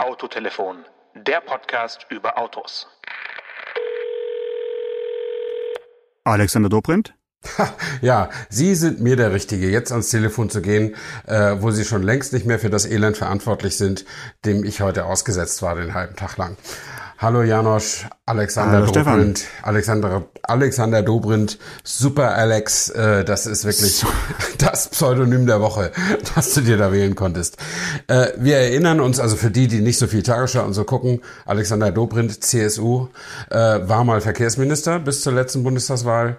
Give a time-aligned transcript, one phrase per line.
[0.00, 2.88] Autotelefon, der Podcast über Autos.
[6.24, 7.12] Alexander Dobrindt?
[8.00, 10.96] Ja, Sie sind mir der Richtige, jetzt ans Telefon zu gehen,
[11.26, 14.06] äh, wo Sie schon längst nicht mehr für das Elend verantwortlich sind,
[14.46, 16.56] dem ich heute ausgesetzt war, den halben Tag lang.
[17.18, 19.64] Hallo Janosch, Alexander Hallo, Dobrindt, Stefan.
[19.64, 24.04] Alexander, Alexander Dobrindt, Super Alex, äh, das ist wirklich
[24.58, 25.90] das Pseudonym der Woche,
[26.36, 27.56] das du dir da wählen konntest.
[28.06, 31.22] Äh, wir erinnern uns, also für die, die nicht so viel Tagesschau und so gucken,
[31.44, 33.08] Alexander Dobrindt, CSU,
[33.50, 36.36] äh, war mal Verkehrsminister bis zur letzten Bundestagswahl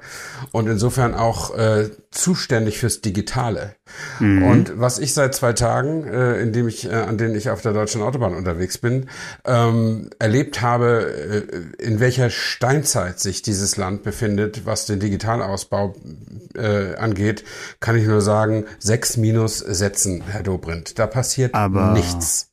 [0.53, 3.75] und insofern auch äh, zuständig fürs Digitale.
[4.19, 7.61] Und was ich seit zwei Tagen, äh, in dem ich, äh, an denen ich auf
[7.61, 9.09] der deutschen Autobahn unterwegs bin,
[9.45, 11.41] ähm, erlebt habe,
[11.79, 15.95] äh, in welcher Steinzeit sich dieses Land befindet, was den Digitalausbau
[16.55, 17.43] äh, angeht,
[17.79, 20.99] kann ich nur sagen, sechs Minus setzen, Herr Dobrindt.
[20.99, 22.50] Da passiert Aber- nichts.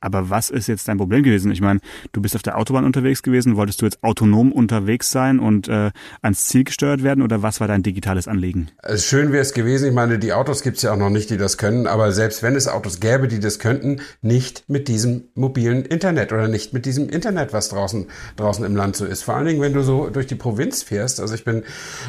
[0.00, 1.50] Aber was ist jetzt dein Problem gewesen?
[1.52, 1.80] Ich meine,
[2.12, 3.56] du bist auf der Autobahn unterwegs gewesen.
[3.56, 5.90] Wolltest du jetzt autonom unterwegs sein und äh,
[6.22, 8.68] ans Ziel gesteuert werden oder was war dein digitales Anliegen?
[8.82, 9.88] Äh, Schön wäre es gewesen.
[9.88, 11.86] Ich meine, die Autos gibt's ja auch noch nicht, die das können.
[11.86, 16.48] Aber selbst wenn es Autos gäbe, die das könnten, nicht mit diesem mobilen Internet oder
[16.48, 19.22] nicht mit diesem Internet, was draußen draußen im Land so ist.
[19.22, 21.20] Vor allen Dingen, wenn du so durch die Provinz fährst.
[21.20, 21.62] Also ich bin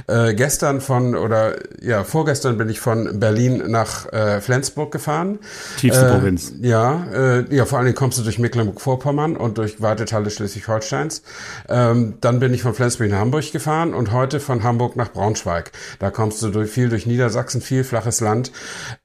[0.08, 5.40] äh, gestern von oder ja vorgestern bin ich von Berlin nach äh, Flensburg gefahren.
[5.78, 6.54] Tiefste Äh, Provinz.
[6.62, 11.24] Ja, äh, ja, vor allen Dingen kommst du durch Mecklenburg-Vorpommern und durch weite Teile Schleswig-Holsteins.
[11.68, 15.72] Ähm, dann bin ich von Flensburg nach Hamburg gefahren und heute von Hamburg nach Braunschweig.
[16.00, 18.52] Da kommst du durch, viel durch Niedersachsen, viel flaches Land.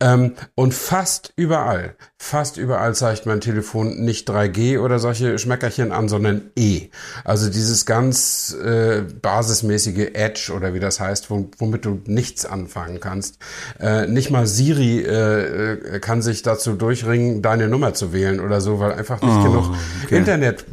[0.00, 6.08] Ähm, und fast überall, fast überall zeigt mein Telefon nicht 3G oder solche Schmeckerchen an,
[6.08, 6.88] sondern E.
[7.24, 13.00] Also dieses ganz äh, basismäßige Edge oder wie das heißt, wo, womit du nichts anfangen
[13.00, 13.38] kannst.
[13.80, 18.60] Äh, nicht mal Siri äh, äh, kann sich dazu durchringen, deine Nummer zu wählen oder
[18.60, 19.70] so, weil einfach nicht Oh, genug
[20.05, 20.17] okay.
[20.19, 20.64] Internet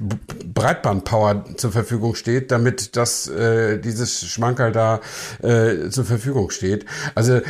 [0.54, 5.00] Breitbandpower zur Verfügung steht, damit das äh, dieses Schmankerl da
[5.42, 6.86] äh, zur Verfügung steht.
[7.16, 7.42] Also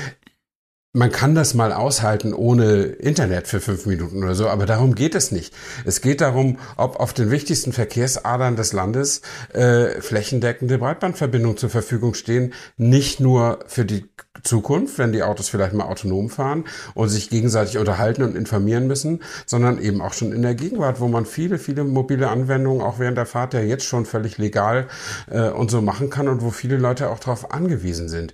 [0.95, 5.15] man kann das mal aushalten ohne Internet für fünf Minuten oder so, aber darum geht
[5.15, 5.51] es nicht.
[5.85, 9.21] Es geht darum, ob auf den wichtigsten Verkehrsadern des Landes
[9.53, 14.05] äh, flächendeckende Breitbandverbindungen zur Verfügung stehen, nicht nur für die
[14.43, 16.65] Zukunft, wenn die Autos vielleicht mal autonom fahren
[16.95, 21.07] und sich gegenseitig unterhalten und informieren müssen, sondern eben auch schon in der Gegenwart, wo
[21.07, 24.87] man viele, viele mobile Anwendungen auch während der Fahrt ja jetzt schon völlig legal
[25.29, 28.33] äh, und so machen kann und wo viele Leute auch darauf angewiesen sind.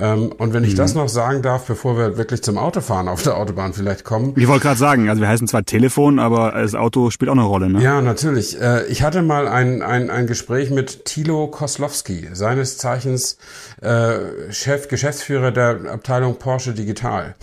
[0.00, 3.36] Ähm, und wenn ich das noch sagen darf, bevor wir wirklich zum Autofahren auf der
[3.36, 7.10] Autobahn vielleicht kommen, Ich wollte gerade sagen, also wir heißen zwar Telefon, aber das Auto
[7.10, 7.82] spielt auch eine Rolle, ne?
[7.82, 8.60] Ja, natürlich.
[8.60, 13.38] Äh, Ich hatte mal ein, ein, ein Gespräch mit Thilo Koslowski, seines Zeichens
[13.80, 17.34] äh, Chef, Geschäftsführer der Abteilung Porsche Digital.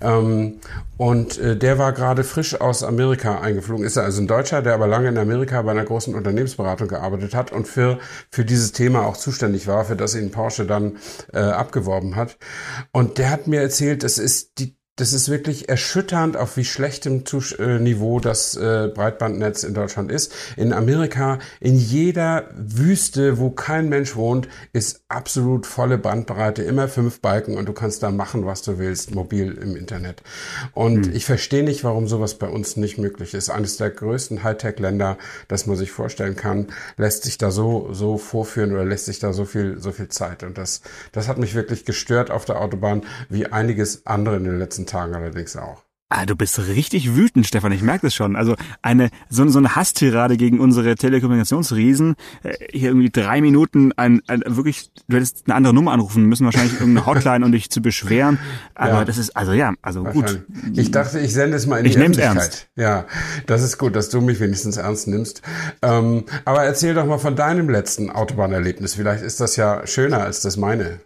[0.00, 0.54] Ähm,
[1.00, 3.86] und äh, der war gerade frisch aus Amerika eingeflogen.
[3.86, 7.34] Ist er also ein Deutscher, der aber lange in Amerika bei einer großen Unternehmensberatung gearbeitet
[7.34, 7.98] hat und für,
[8.30, 10.98] für dieses Thema auch zuständig war, für das ihn Porsche dann
[11.32, 12.36] äh, abgeworben hat.
[12.92, 17.24] Und der hat mir erzählt, es ist die das ist wirklich erschütternd, auf wie schlechtem
[17.24, 20.30] Zus äh, Niveau das äh, Breitbandnetz in Deutschland ist.
[20.58, 27.20] In Amerika, in jeder Wüste, wo kein Mensch wohnt, ist absolut volle Bandbreite, immer fünf
[27.20, 30.22] Balken und du kannst da machen, was du willst, mobil im Internet.
[30.74, 33.48] Und ich verstehe nicht, warum sowas bei uns nicht möglich ist.
[33.48, 35.16] Eines der größten Hightech-Länder,
[35.48, 36.66] das man sich vorstellen kann,
[36.98, 40.42] lässt sich da so, so vorführen oder lässt sich da so viel, so viel Zeit.
[40.42, 44.58] Und das, das hat mich wirklich gestört auf der Autobahn, wie einiges andere in den
[44.58, 45.82] letzten Tagen allerdings auch.
[46.12, 48.34] Ah, du bist richtig wütend, Stefan, ich merke das schon.
[48.34, 52.16] Also eine so, so eine Hasstirade gegen unsere Telekommunikationsriesen.
[52.42, 56.46] Äh, hier irgendwie drei Minuten ein, ein wirklich, du hättest eine andere Nummer anrufen müssen,
[56.46, 58.40] wahrscheinlich irgendeine Hotline, um dich zu beschweren.
[58.74, 59.04] Aber Ja.
[59.04, 60.44] das ist, also ja, also gut.
[60.74, 62.68] Ich dachte, ich sende es mal in Ich die nehm's Öffentlichkeit.
[62.74, 63.06] Ja,
[63.46, 65.42] das ist gut, dass du mich wenigstens ernst nimmst.
[65.80, 68.94] Ähm, aber erzähl doch mal von deinem letzten Autobahnerlebnis.
[68.96, 70.98] Vielleicht ist das ja schöner als das meine.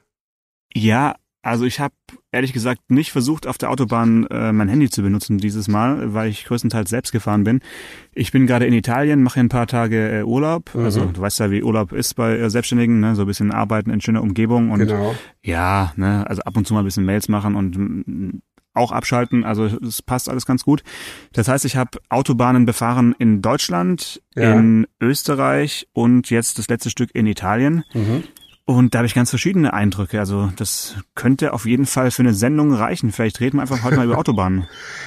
[0.72, 1.94] Ja, also ich habe
[2.32, 6.28] ehrlich gesagt nicht versucht, auf der Autobahn äh, mein Handy zu benutzen dieses Mal, weil
[6.30, 7.60] ich größtenteils selbst gefahren bin.
[8.14, 10.74] Ich bin gerade in Italien, mache ein paar Tage äh, Urlaub.
[10.74, 10.84] Mhm.
[10.84, 13.14] Also du weißt ja, wie Urlaub ist bei äh, Selbstständigen, ne?
[13.14, 15.14] so ein bisschen arbeiten in schöner Umgebung und Genau.
[15.42, 18.40] ja, ne, also ab und zu mal ein bisschen Mails machen und mm,
[18.76, 19.44] auch abschalten.
[19.44, 20.82] Also es passt alles ganz gut.
[21.32, 24.54] Das heißt, ich habe Autobahnen befahren in Deutschland, Ja.
[24.58, 27.84] in Österreich und jetzt das letzte Stück in Italien.
[27.94, 28.24] Mhm.
[28.66, 30.18] Und da habe ich ganz verschiedene Eindrücke.
[30.18, 33.12] Also das könnte auf jeden Fall für eine Sendung reichen.
[33.12, 34.66] Vielleicht reden wir einfach heute mal über Autobahnen.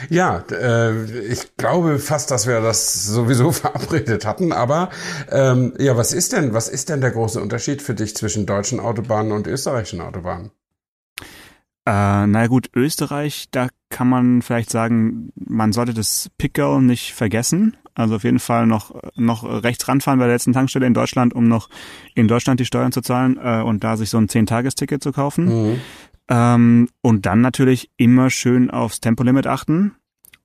[0.09, 4.51] Ja, äh, ich glaube fast, dass wir das sowieso verabredet hatten.
[4.51, 4.89] Aber
[5.31, 8.79] ähm, ja, was ist denn, was ist denn der große Unterschied für dich zwischen deutschen
[8.79, 10.51] Autobahnen und österreichischen Autobahnen?
[11.87, 17.75] Äh, naja gut, Österreich, da kann man vielleicht sagen, man sollte das Pickel nicht vergessen.
[17.97, 21.47] Also auf jeden Fall noch, noch rechts ranfahren bei der letzten Tankstelle in Deutschland, um
[21.47, 21.67] noch
[22.13, 25.45] in Deutschland die Steuern zu zahlen äh, und da sich so ein 10-Tages-Ticket zu kaufen.
[25.71, 25.81] Mhm.
[26.29, 29.95] Ähm, und dann natürlich immer schön aufs Tempolimit achten,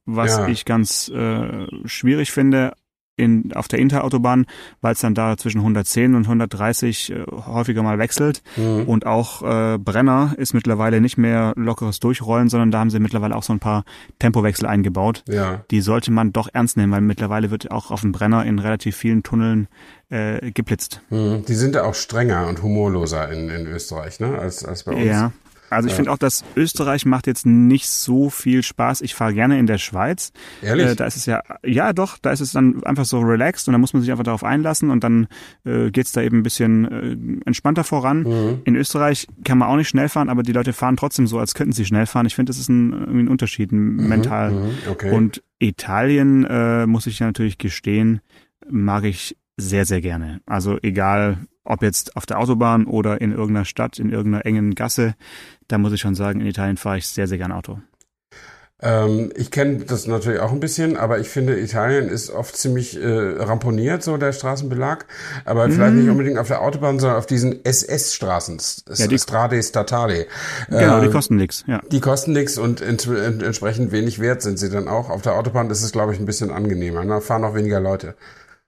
[0.07, 0.49] was Ja.
[0.49, 2.73] ich ganz äh, schwierig finde
[3.17, 4.47] in, auf der Interautobahn,
[4.81, 8.43] weil es dann da zwischen 110 und 130 äh, häufiger mal wechselt.
[8.57, 8.85] Mhm.
[8.85, 13.37] Und auch äh, Brenner ist mittlerweile nicht mehr lockeres Durchrollen, sondern da haben sie mittlerweile
[13.37, 13.85] auch so ein paar
[14.19, 15.25] Tempowechsel eingebaut.
[15.29, 15.65] Ja.
[15.71, 18.97] Die sollte man doch ernst nehmen, weil mittlerweile wird auch auf dem Brenner in relativ
[18.97, 19.69] vielen Tunneln
[20.09, 21.03] äh, geblitzt.
[21.11, 21.45] Mhm.
[21.47, 25.05] Die sind ja auch strenger und humorloser in, in Österreich, ne, als, als bei uns.
[25.05, 25.33] Ja.
[25.73, 25.97] Also ich Ja.
[25.97, 29.01] finde auch, dass Österreich macht jetzt nicht so viel Spaß.
[29.01, 30.33] Ich fahre gerne in der Schweiz.
[30.63, 30.87] Ehrlich?
[30.87, 33.73] Äh, da ist es ja, ja doch, da ist es dann einfach so relaxed und
[33.73, 35.27] da muss man sich einfach darauf einlassen und dann
[35.65, 38.23] äh, geht's da eben ein bisschen äh, entspannter voran.
[38.23, 38.61] Mhm.
[38.65, 41.55] In Österreich kann man auch nicht schnell fahren, aber die Leute fahren trotzdem so, als
[41.55, 42.27] könnten sie schnell fahren.
[42.27, 44.51] Ich finde, das ist ein, irgendwie ein Unterschied mental.
[44.53, 44.71] Mhm.
[44.91, 45.11] Okay.
[45.13, 48.21] Und Italien, äh, muss ich ja natürlich gestehen,
[48.69, 50.41] mag ich sehr, sehr gerne.
[50.47, 55.15] Also egal, ob jetzt auf der Autobahn oder in irgendeiner Stadt, in irgendeiner engen Gasse,
[55.69, 57.79] da muss ich schon sagen, in Italien fahre ich sehr, sehr gerne Auto.
[58.85, 63.01] Ähm, ich kenne das natürlich auch ein bisschen, aber ich finde, Italien ist oft ziemlich
[63.01, 65.05] äh, ramponiert, so der Straßenbelag.
[65.45, 68.95] Aber vielleicht nicht unbedingt auf der Autobahn, sondern auf diesen SS-Straßen, Mhm.
[68.97, 70.27] Ja, die- Strade Statale.
[70.69, 71.63] Genau, die Ähm, kosten nix.
[71.69, 71.81] Ja.
[71.93, 75.11] Die kosten nichts und ent ent entsprechend wenig wert sind sie dann auch.
[75.11, 77.05] Auf der Autobahn ist es, glaube ich, ein bisschen angenehmer.
[77.07, 78.17] Da fahren auch weniger Leute.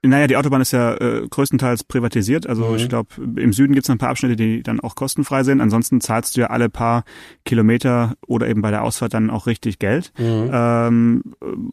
[0.07, 2.47] Naja, die Autobahn ist ja äh, größtenteils privatisiert.
[2.47, 2.75] Also Mhm.
[2.75, 5.61] ich glaube, im Süden gibt's noch ein paar Abschnitte, die dann auch kostenfrei sind.
[5.61, 7.03] Ansonsten zahlst du ja alle paar
[7.45, 10.11] Kilometer oder eben bei der Ausfahrt dann auch richtig Geld.
[10.17, 10.49] Mhm.
[10.53, 11.23] Ähm,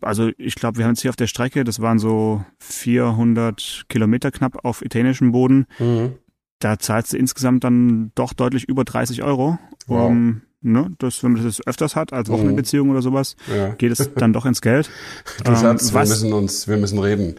[0.00, 4.30] also ich glaube, wir haben jetzt hier auf der Strecke, das waren so 400 Kilometer
[4.30, 5.66] knapp auf italienischem Boden.
[5.78, 6.12] Mhm.
[6.58, 9.58] Da zahlst du insgesamt dann doch deutlich über 30 Euro.
[9.86, 10.10] Wow.
[10.10, 13.70] Um, ne, das, wenn man das öfters hat, als Wochenendbeziehung oder sowas, Ja.
[13.70, 14.90] geht es dann doch ins Geld.
[15.44, 17.34] Du Ähm, Schatz, wir müssen uns, wir müssen reden.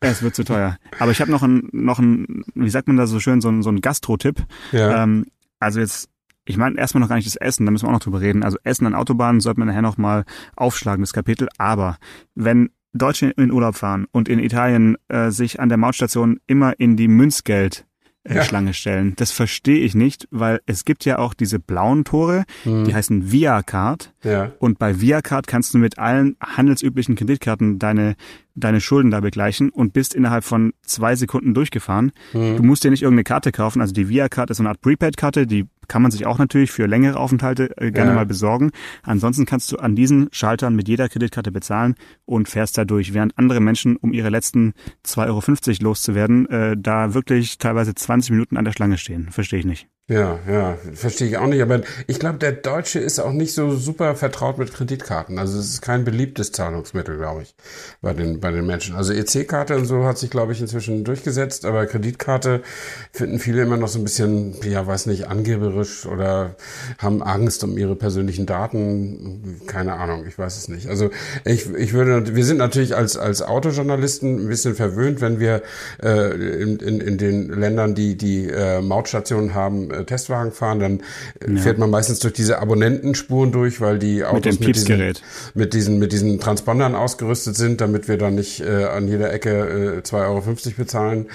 [0.00, 0.78] es wird zu teuer.
[0.98, 3.62] Aber ich habe noch ein, noch ein, wie sagt man da so schön, so ein,
[3.62, 4.44] so ein Gastro-Tipp.
[4.72, 5.02] Ja.
[5.02, 5.26] Ähm,
[5.58, 6.08] also jetzt,
[6.44, 8.42] ich meine erstmal noch gar nicht das Essen, da müssen wir auch noch drüber reden.
[8.44, 10.24] Also Essen an Autobahnen sollte man nachher noch mal
[10.54, 11.48] aufschlagen, das Kapitel.
[11.58, 11.96] Aber
[12.34, 16.96] wenn Deutsche in Urlaub fahren und in Italien äh, sich an der Mautstation immer in
[16.96, 17.84] die Münzgeld
[18.28, 18.42] äh, Ja.
[18.44, 19.14] Schlange stellen.
[19.16, 23.62] Das verstehe ich nicht, weil es gibt ja auch diese blauen Tore, die heißen Via
[23.62, 24.12] Card.
[24.22, 24.52] ja.
[24.58, 28.16] Und bei ViaCard kannst du mit allen handelsüblichen Kreditkarten deine,
[28.56, 32.10] deine Schulden da begleichen und bist innerhalb von zwei Sekunden durchgefahren.
[32.32, 33.80] Du musst dir nicht irgendeine Karte kaufen.
[33.80, 36.86] Also die ViaCard ist so eine Art Prepaid-Karte, die kann man sich auch natürlich für
[36.86, 38.16] längere Aufenthalte äh, gerne Ja.
[38.16, 38.72] mal besorgen.
[39.04, 41.94] Ansonsten kannst du an diesen Schaltern mit jeder Kreditkarte bezahlen
[42.24, 44.72] und fährst da durch, während andere Menschen, um ihre letzten
[45.04, 49.28] 2,50 Euro loszuwerden, äh, da wirklich teilweise 20 Minuten an der Schlange stehen.
[49.30, 49.86] Verstehe ich nicht.
[50.08, 51.60] Ja, ja, verstehe ich auch nicht.
[51.60, 55.36] Aber ich glaube, der Deutsche ist auch nicht so super vertraut mit Kreditkarten.
[55.36, 57.56] Also es ist kein beliebtes Zahlungsmittel, glaube ich,
[58.02, 58.94] bei den, bei den Menschen.
[58.94, 61.64] Also EC-Karte und so hat sich, glaube ich, inzwischen durchgesetzt.
[61.64, 62.62] Aber Kreditkarte
[63.10, 66.54] finden viele immer noch so ein bisschen, ja, weiß nicht, angeberisch oder
[66.98, 69.60] haben Angst um ihre persönlichen Daten.
[69.66, 70.86] Keine Ahnung, ich weiß es nicht.
[70.86, 71.10] Also
[71.44, 75.62] ich, ich würde, wir sind natürlich als, als Autojournalisten ein bisschen verwöhnt, wenn wir
[76.00, 81.00] äh, in, in, in den Ländern, die die äh, Mautstationen haben, äh, Testwagen fahren, dann
[81.40, 85.14] äh, fährt man meistens durch diese Abonnentenspuren durch, weil die Autos dem mit, diesen,
[85.54, 89.96] mit diesen mit diesen Transpondern ausgerüstet sind, damit wir dann nicht äh, an jeder Ecke
[89.96, 90.42] äh, 2,50 Euro
[90.76, 91.26] bezahlen.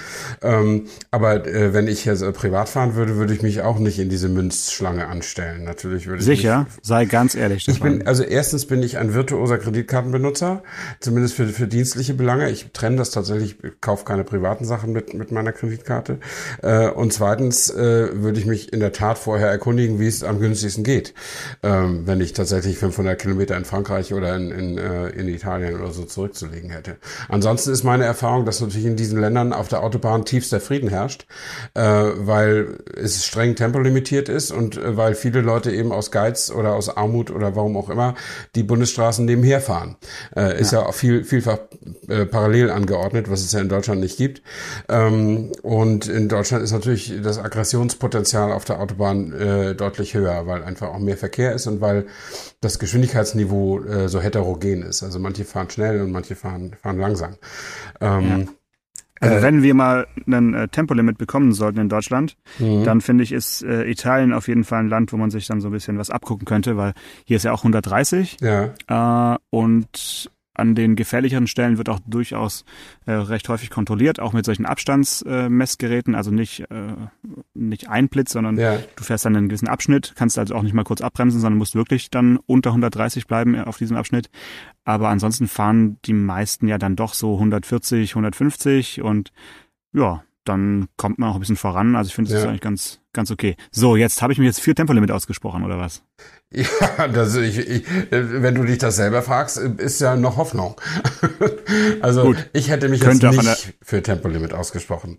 [0.42, 3.98] Ähm, aber äh, wenn ich jetzt äh, privat fahren würde, würde ich mich auch nicht
[3.98, 5.64] in diese Münzschlange anstellen.
[5.64, 6.60] Natürlich würde ich Sicher?
[6.60, 7.66] mich Sei ganz ehrlich.
[7.68, 10.62] ich bin, also erstens bin ich ein virtuoser Kreditkartenbenutzer,
[11.00, 12.50] zumindest für, für dienstliche Belange.
[12.50, 16.18] Ich trenne das tatsächlich, ich kaufe keine privaten Sachen mit, mit meiner Kreditkarte.
[16.62, 20.40] Äh, und zweitens äh, würde ich mich in der Tat vorher erkundigen, wie es am
[20.40, 21.14] günstigsten geht,
[21.62, 25.92] ähm, wenn ich tatsächlich 500 Kilometer in Frankreich oder in, in, äh, in Italien oder
[25.92, 26.96] so zurückzulegen hätte.
[27.28, 31.26] Ansonsten ist meine Erfahrung, dass natürlich in diesen Ländern auf der Autobahn tiefster Frieden herrscht,
[31.74, 36.74] äh, weil es streng tempolimitiert ist und äh, weil viele Leute eben aus Geiz oder
[36.74, 38.14] aus Armut oder warum auch immer
[38.54, 39.96] die Bundesstraßen nebenher fahren.
[40.36, 41.58] Äh, ist ja, auch viel, vielfach
[42.08, 44.42] äh, parallel angeordnet, was es ja in Deutschland nicht gibt.
[44.88, 50.64] Ähm, und in Deutschland ist natürlich das Aggressionspotenzial auf der Autobahn äh, deutlich höher, weil
[50.64, 52.06] einfach auch mehr Verkehr ist und weil
[52.60, 55.02] das Geschwindigkeitsniveau äh, so heterogen ist.
[55.02, 57.36] Also manche fahren schnell und manche fahren, fahren langsam.
[58.00, 58.48] Ähm,
[59.20, 62.82] Also Äh, wenn wir mal ein äh, Tempolimit bekommen sollten in Deutschland, Mhm.
[62.82, 65.60] dann finde ich, ist äh, Italien auf jeden Fall ein Land, wo man sich dann
[65.60, 66.92] so ein bisschen was abgucken könnte, weil
[67.24, 72.64] hier ist ja auch 130 Ja, äh, und an den gefährlicheren Stellen wird auch durchaus
[73.06, 76.94] äh, recht häufig kontrolliert, auch mit solchen Abstandsmessgeräten, äh, also nicht, äh,
[77.54, 78.78] nicht ein Blitz, sondern ja.
[78.96, 81.74] du fährst dann einen gewissen Abschnitt, kannst also auch nicht mal kurz abbremsen, sondern musst
[81.74, 84.30] wirklich dann unter 130 bleiben auf diesem Abschnitt.
[84.84, 89.32] Aber ansonsten fahren die meisten ja dann doch so 140, 150 und
[89.92, 91.96] ja, dann kommt man auch ein bisschen voran.
[91.96, 92.44] Also ich finde, das ja.
[92.44, 93.56] ist eigentlich ganz, ganz okay.
[93.70, 96.02] So, jetzt habe ich mir jetzt vier Tempolimit ausgesprochen, oder was?
[96.54, 100.78] Ja, das, ich, ich, wenn du dich das selber fragst, ist ja noch Hoffnung.
[102.02, 102.50] also Gut.
[102.52, 105.18] ich hätte mich jetzt nicht für Tempolimit ausgesprochen.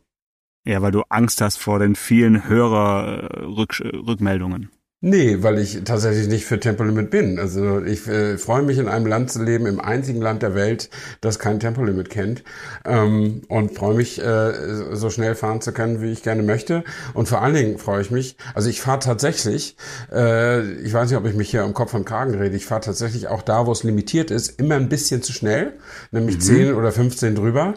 [0.64, 4.70] Ja, weil du Angst hast vor den vielen Hörerrückmeldungen.
[5.06, 7.38] Nee, weil ich tatsächlich nicht für Tempolimit bin.
[7.38, 10.90] Also ich äh, freue mich in einem Land zu leben, im einzigen Land der Welt,
[11.20, 12.42] das kein Tempolimit kennt.
[12.86, 16.86] Ähm, und freue mich, äh, so schnell fahren zu können, wie ich gerne möchte.
[17.14, 19.76] Und vor allen Dingen freue ich mich, also ich fahre tatsächlich,
[20.10, 22.80] äh, ich weiß nicht, ob ich mich hier um Kopf und Kragen rede, ich fahre
[22.80, 25.74] tatsächlich auch da, wo es limitiert ist, immer ein bisschen zu schnell,
[26.12, 26.42] nämlich mhm.
[26.42, 27.74] 10 oder 15 drüber.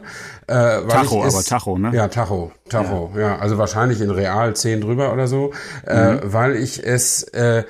[0.49, 1.91] Äh, Tacho, aber Tacho, ne?
[1.93, 3.21] Ja, Tacho, Tacho, ja.
[3.21, 3.39] ja.
[3.39, 5.53] Also wahrscheinlich in Real 10 drüber oder so,
[5.87, 6.19] äh, mhm.
[6.19, 7.65] äh, weil ich es äh,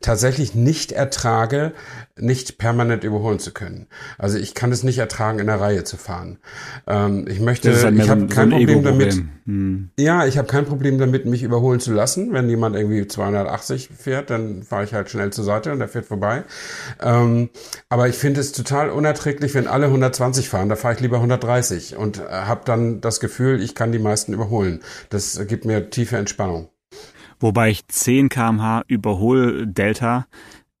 [0.00, 1.72] tatsächlich nicht ertrage,
[2.16, 3.86] nicht permanent überholen zu können.
[4.18, 6.38] Also ich kann es nicht ertragen, in der Reihe zu fahren.
[6.86, 9.22] Ähm, ich möchte, halt ich habe kein so Problem damit.
[9.46, 9.90] Hm.
[9.98, 12.32] Ja, ich habe kein Problem damit, mich überholen zu lassen.
[12.32, 16.06] Wenn jemand irgendwie 280 fährt, dann fahre ich halt schnell zur Seite und der fährt
[16.06, 16.44] vorbei.
[17.00, 17.50] Ähm,
[17.88, 20.68] aber ich finde es total unerträglich, wenn alle 120 fahren.
[20.68, 24.32] Da fahre ich lieber 130 und äh, habe dann das Gefühl, ich kann die meisten
[24.32, 24.80] überholen.
[25.10, 26.68] Das gibt mir tiefe Entspannung.
[27.40, 30.26] Wobei ich 10 kmh überhol Delta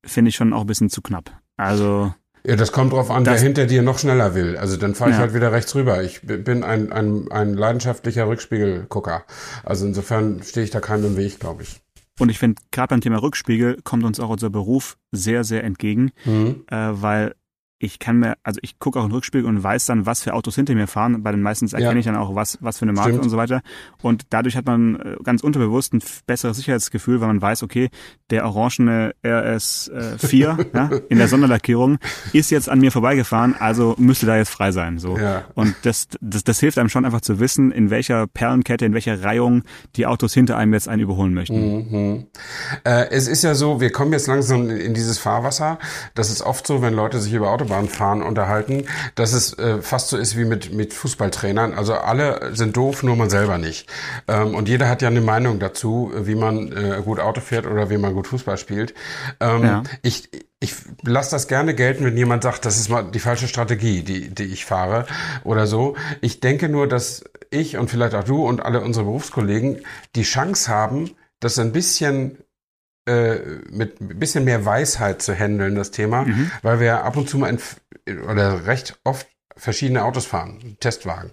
[0.04, 1.30] finde ich schon auch ein bisschen zu knapp.
[1.56, 2.12] Also.
[2.44, 4.56] Ja, das kommt drauf an, wer hinter dir noch schneller will.
[4.56, 5.22] Also dann fahre ich ja.
[5.22, 6.02] halt wieder rechts rüber.
[6.02, 9.24] Ich bin ein, ein, ein leidenschaftlicher Rückspiegelgucker.
[9.64, 11.80] Also insofern stehe ich da keinem im Weg, glaube ich.
[12.18, 16.12] Und ich finde, gerade beim Thema Rückspiegel kommt uns auch unser Beruf sehr, sehr entgegen,
[16.24, 16.64] mhm.
[16.68, 17.34] äh, weil
[17.80, 20.34] ich kann mir, also ich gucke auch in den Rückspiegel und weiß dann, was für
[20.34, 21.22] Autos hinter mir fahren.
[21.22, 21.98] Bei den meisten erkenne ja.
[21.98, 23.24] ich dann auch, was, was für eine Marke Stimmt.
[23.24, 23.62] und so weiter.
[24.02, 27.90] Und dadurch hat man äh, ganz unterbewusst ein besseres Sicherheitsgefühl, weil man weiß, okay,
[28.30, 31.98] der orangene RS4 äh, ja, in der Sonderlackierung
[32.32, 34.98] ist jetzt an mir vorbeigefahren, also müsste da jetzt frei sein.
[34.98, 35.16] So.
[35.16, 35.44] Ja.
[35.54, 39.22] Und das, das, das hilft einem schon einfach zu wissen, in welcher Perlenkette, in welcher
[39.22, 39.62] Reihung
[39.94, 41.76] die Autos hinter einem jetzt einen überholen möchten.
[41.76, 42.26] Mhm.
[42.82, 45.78] Äh, es ist ja so, wir kommen jetzt langsam in dieses Fahrwasser.
[46.16, 48.84] Das ist oft so, wenn Leute sich über Autos Autobahnfahren unterhalten,
[49.14, 51.74] dass es äh, fast so ist wie mit, mit Fußballtrainern.
[51.74, 53.88] Also alle sind doof, nur man selber nicht.
[54.26, 57.90] Ähm, und jeder hat ja eine Meinung dazu, wie man äh, gut Auto fährt oder
[57.90, 58.94] wie man gut Fußball spielt.
[59.40, 59.82] Ähm, ja.
[60.02, 64.02] Ich, ich lasse das gerne gelten, wenn jemand sagt, das ist mal die falsche Strategie,
[64.02, 65.06] die, die ich fahre
[65.44, 65.96] oder so.
[66.20, 69.82] Ich denke nur, dass ich und vielleicht auch du und alle unsere Berufskollegen
[70.16, 71.10] die Chance haben,
[71.40, 72.38] das ein bisschen
[73.08, 76.50] äh, mit ein bisschen mehr Weisheit zu handeln, das Thema, mhm.
[76.62, 77.56] weil wir ab und zu mal
[78.30, 79.26] oder recht oft
[79.58, 81.30] verschiedene Autos fahren, Testwagen.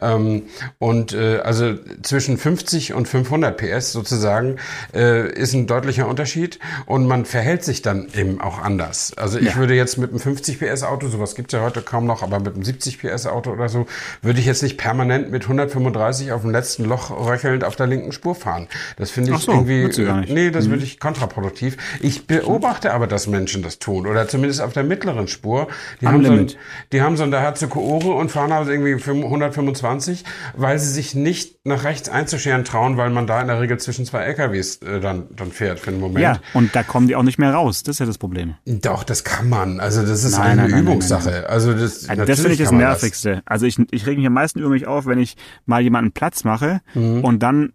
[0.00, 0.44] Ähm,
[0.78, 4.56] und äh, also zwischen 50 und 500 PS sozusagen
[4.94, 9.12] äh, ist ein deutlicher Unterschied und man verhält sich dann eben auch anders.
[9.16, 9.56] Also ich ja.
[9.56, 12.54] würde jetzt mit einem 50 PS Auto, sowas gibt's ja heute kaum noch, aber mit
[12.54, 13.86] einem 70 PS Auto oder so,
[14.22, 18.12] würde ich jetzt nicht permanent mit 135 auf dem letzten Loch röchelnd auf der linken
[18.12, 18.68] Spur fahren.
[18.96, 19.88] Das finde ich so, irgendwie,
[20.32, 20.70] nee, das mhm.
[20.70, 21.76] würde ich kontraproduktiv.
[22.00, 25.68] Ich beobachte aber, dass Menschen das tun oder zumindest auf der mittleren Spur.
[26.00, 26.50] Die Am haben Limit.
[26.50, 30.24] so ein, die haben so ein, da hat Koore und fahren halt irgendwie 125,
[30.56, 34.04] weil sie sich nicht nach rechts einzuscheren trauen, weil man da in der Regel zwischen
[34.04, 36.22] zwei LKWs äh, dann, dann fährt für einen Moment.
[36.22, 37.82] Ja, und da kommen die auch nicht mehr raus.
[37.82, 38.54] Das ist ja das Problem.
[38.66, 39.80] Doch, das kann man.
[39.80, 41.30] Also das ist nein, eine nein, Übungssache.
[41.30, 43.36] Nein, also das, also das finde ich das Nervigste.
[43.36, 43.42] Das.
[43.46, 46.44] Also ich, ich reg mich am meisten über mich auf, wenn ich mal jemanden Platz
[46.44, 47.24] mache mhm.
[47.24, 47.72] und dann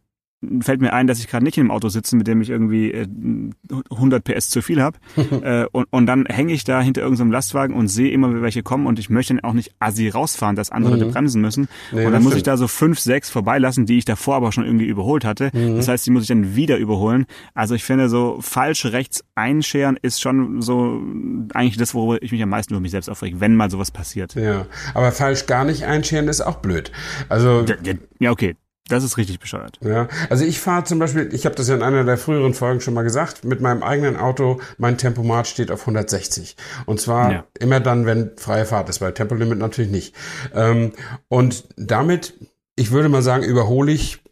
[0.61, 2.91] fällt mir ein, dass ich gerade nicht in einem Auto sitze, mit dem ich irgendwie
[2.91, 3.07] äh,
[3.91, 4.97] 100 PS zu viel habe.
[5.15, 8.63] äh, und, und dann hänge ich da hinter irgendeinem Lastwagen und sehe immer, wie welche
[8.63, 11.11] kommen und ich möchte dann auch nicht assi rausfahren, dass andere mhm.
[11.11, 11.67] bremsen müssen.
[11.91, 12.37] Nee, und dann muss stimmt.
[12.37, 15.51] ich da so fünf, sechs vorbeilassen, die ich davor aber schon irgendwie überholt hatte.
[15.53, 15.75] Mhm.
[15.75, 17.25] Das heißt, die muss ich dann wieder überholen.
[17.53, 21.01] Also ich finde, so falsch rechts einscheren ist schon so
[21.53, 24.35] eigentlich das, worüber ich mich am meisten über mich selbst aufrege, wenn mal sowas passiert.
[24.35, 26.91] Ja, aber falsch gar nicht einscheren ist auch blöd.
[27.29, 27.65] Also
[28.19, 28.55] ja, okay,
[28.93, 29.79] das ist richtig bescheuert.
[29.81, 32.81] Ja, also ich fahre zum Beispiel, ich habe das ja in einer der früheren Folgen
[32.81, 36.55] schon mal gesagt, mit meinem eigenen Auto, mein Tempomat steht auf 160.
[36.85, 37.43] Und zwar ja.
[37.59, 40.15] immer dann, wenn freie Fahrt ist, bei Tempolimit natürlich nicht.
[40.53, 40.93] Ähm,
[41.27, 42.33] und damit,
[42.75, 44.22] ich würde mal sagen, überhole ich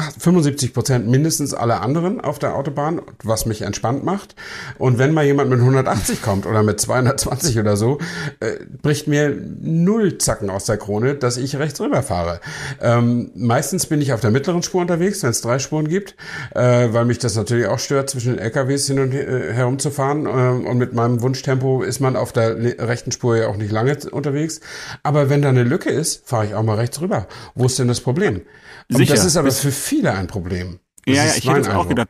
[0.00, 4.34] 75 Prozent mindestens alle anderen auf der Autobahn, was mich entspannt macht.
[4.78, 7.98] Und wenn mal jemand mit 180 kommt oder mit 220 oder so,
[8.40, 8.52] äh,
[8.82, 12.40] bricht mir null Zacken aus der Krone, dass ich rechts rüber fahre.
[12.80, 16.16] Ähm, meistens bin ich auf der mittleren Spur unterwegs, wenn es drei Spuren gibt,
[16.54, 19.90] äh, weil mich das natürlich auch stört, zwischen den LKWs hin und äh, herum zu
[19.90, 20.26] fahren.
[20.26, 23.96] Äh, und mit meinem Wunschtempo ist man auf der rechten Spur ja auch nicht lange
[24.10, 24.60] unterwegs.
[25.02, 27.26] Aber wenn da eine Lücke ist, fahre ich auch mal rechts rüber.
[27.54, 28.42] Wo ist denn das Problem?
[28.90, 30.80] Und das ist aber für viele ein Problem.
[31.04, 32.08] Das ja, ja, ich hätte jetzt auch gedacht,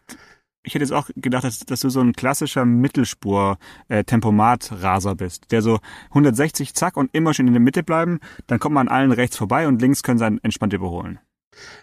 [0.63, 5.79] ich hätte jetzt auch gedacht, dass, dass du so ein klassischer Mittelspur-Tempomat-Raser bist, der so
[6.11, 9.37] 160 zack und immer schön in der Mitte bleiben, dann kommt man an allen rechts
[9.37, 11.21] vorbei und links können sie entspannt überholen.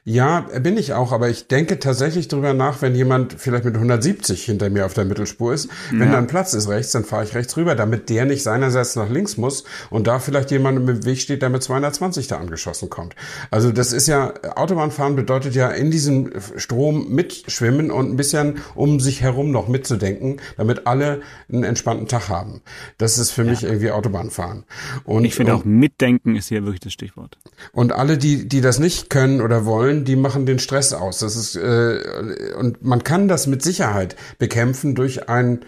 [0.08, 4.46] Ja, bin ich auch, aber ich denke tatsächlich drüber nach, wenn jemand vielleicht mit 170
[4.46, 6.13] hinter mir auf der Mittelspur ist, wenn ja.
[6.13, 9.38] dann Platz ist rechts, dann fahre ich rechts rüber, damit der nicht seinerseits nach links
[9.38, 13.15] muss und da vielleicht jemand im Weg steht, der mit 220 da angeschossen kommt.
[13.50, 19.00] Also das ist ja, Autobahnfahren bedeutet ja in diesem Strom mitschwimmen und ein bisschen um
[19.00, 22.62] sich herum noch mitzudenken, damit alle einen entspannten Tag haben.
[23.00, 23.50] Das ist für ja.
[23.50, 24.65] mich irgendwie Autobahnfahren.
[25.03, 27.39] Und, ich finde auch mitdenken ist hier wirklich das Stichwort.
[27.72, 31.19] Und alle, die, die das nicht können oder wollen, die machen den Stress aus.
[31.19, 35.65] Das ist äh, und man kann das mit Sicherheit bekämpfen durch ein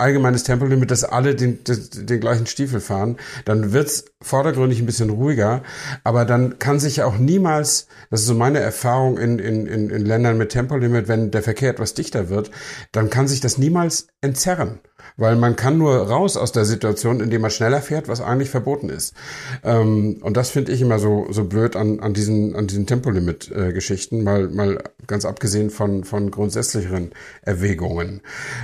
[0.00, 5.10] allgemeines Tempolimit, dass alle den, den, den gleichen Stiefel fahren, dann wird's vordergründig ein bisschen
[5.10, 5.62] ruhiger,
[6.04, 10.06] aber dann kann sich auch niemals, das ist so meine Erfahrung in, in, in, in
[10.06, 12.50] Ländern mit Tempolimit, wenn der Verkehr etwas dichter wird,
[12.92, 14.80] dann kann sich das niemals entzerren
[15.16, 18.88] weil man kann nur raus aus der Situation, indem man schneller fährt, was eigentlich verboten
[18.88, 19.14] ist.
[19.64, 24.22] Ähm, und das finde ich immer so so blöd an an diesen an diesen Tempolimit-Geschichten,
[24.22, 27.10] mal mal ganz abgesehen von von grundsätzlicheren
[27.42, 28.14] Erwägungen.
[28.14, 28.20] Mhm.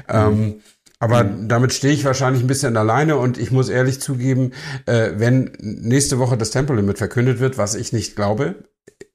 [0.09, 0.55] Ähm,
[0.99, 4.53] aber damit stehe ich wahrscheinlich ein bisschen alleine und ich muss ehrlich zugeben,
[4.87, 8.55] äh, wenn nächste Woche das Tempolimit verkündet wird, was ich nicht glaube,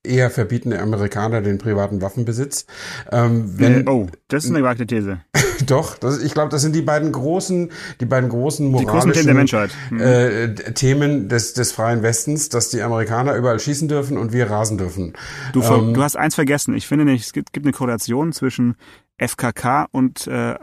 [0.04, 2.66] eher verbieten die Amerikaner den privaten Waffenbesitz.
[3.12, 5.22] Ähm, wenn, oh, das ist eine gewagte These.
[5.68, 9.70] Doch, das, ich glaube, das sind die beiden großen, die beiden großen moralischen großen Themen,
[9.92, 10.00] mhm.
[10.00, 14.78] äh, Themen des, des freien Westens, dass die Amerikaner überall schießen dürfen und wir rasen
[14.78, 15.14] dürfen.
[15.54, 16.74] Du, ähm, du hast eins vergessen.
[16.74, 18.76] Ich finde nicht, es gibt, gibt eine Korrelation zwischen
[19.20, 20.56] FKK und äh,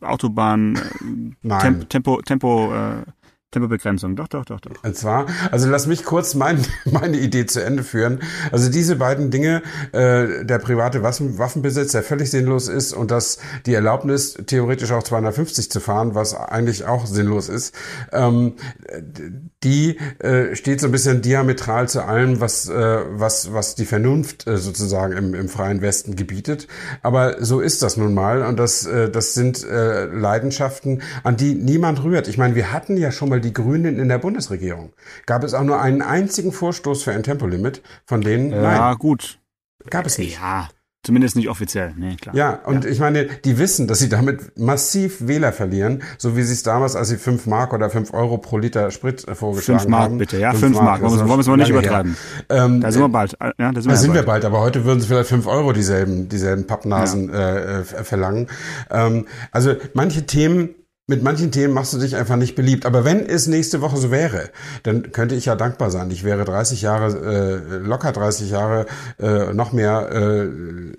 [0.00, 0.76] Autobahn
[1.44, 3.02] äh, Tempo, Tempo, Tempo äh,
[3.50, 4.84] Tempobegrenzung, doch, doch, doch, doch.
[4.84, 8.20] Und zwar, also lass mich kurz mein, meine Idee zu Ende führen.
[8.52, 13.38] Also diese beiden Dinge, äh, der private Waffen, Waffenbesitz, der völlig sinnlos ist und dass
[13.66, 17.74] die Erlaubnis, theoretisch auch 250 zu fahren, was eigentlich auch sinnlos ist,
[18.12, 18.54] ähm,
[19.64, 24.46] die äh, steht so ein bisschen diametral zu allem, was, äh, was, was die Vernunft
[24.46, 26.68] äh, sozusagen im, im freien Westen gebietet.
[27.02, 31.56] Aber so ist das nun mal und das, äh, das sind äh, Leidenschaften, an die
[31.56, 32.28] niemand rührt.
[32.28, 34.92] Ich meine, wir hatten ja schon mal die Grünen in der Bundesregierung.
[35.26, 38.50] Gab es auch nur einen einzigen Vorstoß für ein Tempolimit, von denen?
[38.50, 38.98] Ja, nein.
[38.98, 39.38] gut.
[39.88, 40.34] Gab es nicht.
[40.40, 40.68] Ja.
[41.02, 42.34] Zumindest nicht offiziell, nee, klar.
[42.34, 42.90] Ja, und ja.
[42.90, 46.94] ich meine, die wissen, dass sie damit massiv Wähler verlieren, so wie sie es damals,
[46.94, 49.80] als sie fünf Mark oder fünf Euro pro Liter Sprit äh, vorgeschlagen haben.
[49.80, 50.18] Fünf Mark haben.
[50.18, 51.00] bitte, ja, fünf, Mark.
[51.00, 51.10] Mark.
[51.10, 52.18] Wollen wir es nicht übertreiben.
[52.50, 53.32] Ähm, da sind wir bald.
[53.40, 55.72] Ja, da sind, da wir, sind wir bald, aber heute würden sie vielleicht fünf Euro
[55.72, 57.56] dieselben, dieselben Pappnasen ja.
[57.56, 58.48] äh, äh verlangen.
[58.90, 60.74] Ähm, also manche Themen
[61.10, 62.86] mit manchen Themen machst du dich einfach nicht beliebt.
[62.86, 64.50] Aber wenn es nächste Woche so wäre,
[64.84, 66.08] dann könnte ich ja dankbar sein.
[66.12, 68.86] Ich wäre 30 Jahre, äh, locker 30 Jahre,
[69.18, 70.48] äh, noch mehr äh,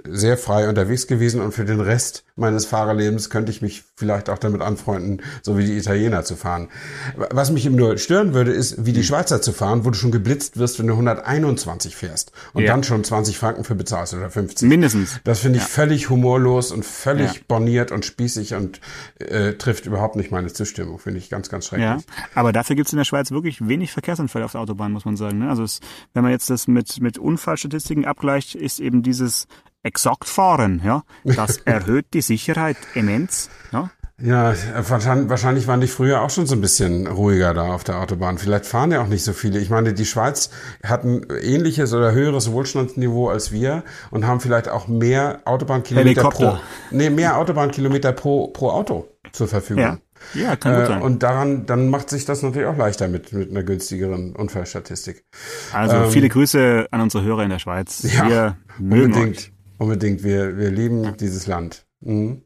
[0.09, 4.37] sehr frei unterwegs gewesen und für den Rest meines Fahrerlebens könnte ich mich vielleicht auch
[4.37, 6.69] damit anfreunden, so wie die Italiener zu fahren.
[7.15, 10.57] Was mich nur stören würde, ist, wie die Schweizer zu fahren, wo du schon geblitzt
[10.57, 12.71] wirst, wenn du 121 fährst und ja.
[12.71, 14.67] dann schon 20 Franken für bezahlst oder 50.
[14.67, 15.19] Mindestens.
[15.23, 15.69] Das finde ich ja.
[15.69, 17.41] völlig humorlos und völlig ja.
[17.47, 18.81] borniert und spießig und
[19.19, 20.97] äh, trifft überhaupt nicht meine Zustimmung.
[20.97, 21.87] Finde ich ganz, ganz schrecklich.
[21.87, 21.99] Ja,
[22.33, 25.15] aber dafür gibt es in der Schweiz wirklich wenig Verkehrsunfälle auf der Autobahn, muss man
[25.15, 25.39] sagen.
[25.39, 25.49] Ne?
[25.49, 25.79] Also es,
[26.13, 29.47] wenn man jetzt das mit, mit Unfallstatistiken abgleicht, ist eben dieses
[29.83, 33.89] exakt fahren, ja, das erhöht die Sicherheit immens, ja.
[34.23, 34.53] Ja,
[34.87, 38.37] wahrscheinlich waren die früher auch schon so ein bisschen ruhiger da auf der Autobahn.
[38.37, 39.59] Vielleicht fahren ja auch nicht so viele.
[39.59, 40.51] Ich meine, die Schweiz
[40.83, 46.57] hat ein ähnliches oder höheres Wohlstandsniveau als wir und haben vielleicht auch mehr Autobahnkilometer pro,
[46.91, 49.83] nee, mehr Autobahnkilometer pro, pro Auto zur Verfügung.
[49.83, 49.97] Ja.
[50.35, 51.01] Ja, kann gut sein.
[51.01, 55.25] Äh, und daran, dann macht sich das natürlich auch leichter mit, mit einer günstigeren Unfallstatistik.
[55.73, 58.03] Also ähm, viele Grüße an unsere Hörer in der Schweiz.
[58.03, 59.51] Ja, wir unbedingt.
[59.79, 61.11] Unbedingt, wir, wir lieben ja.
[61.13, 61.87] dieses Land.
[62.01, 62.43] Mhm.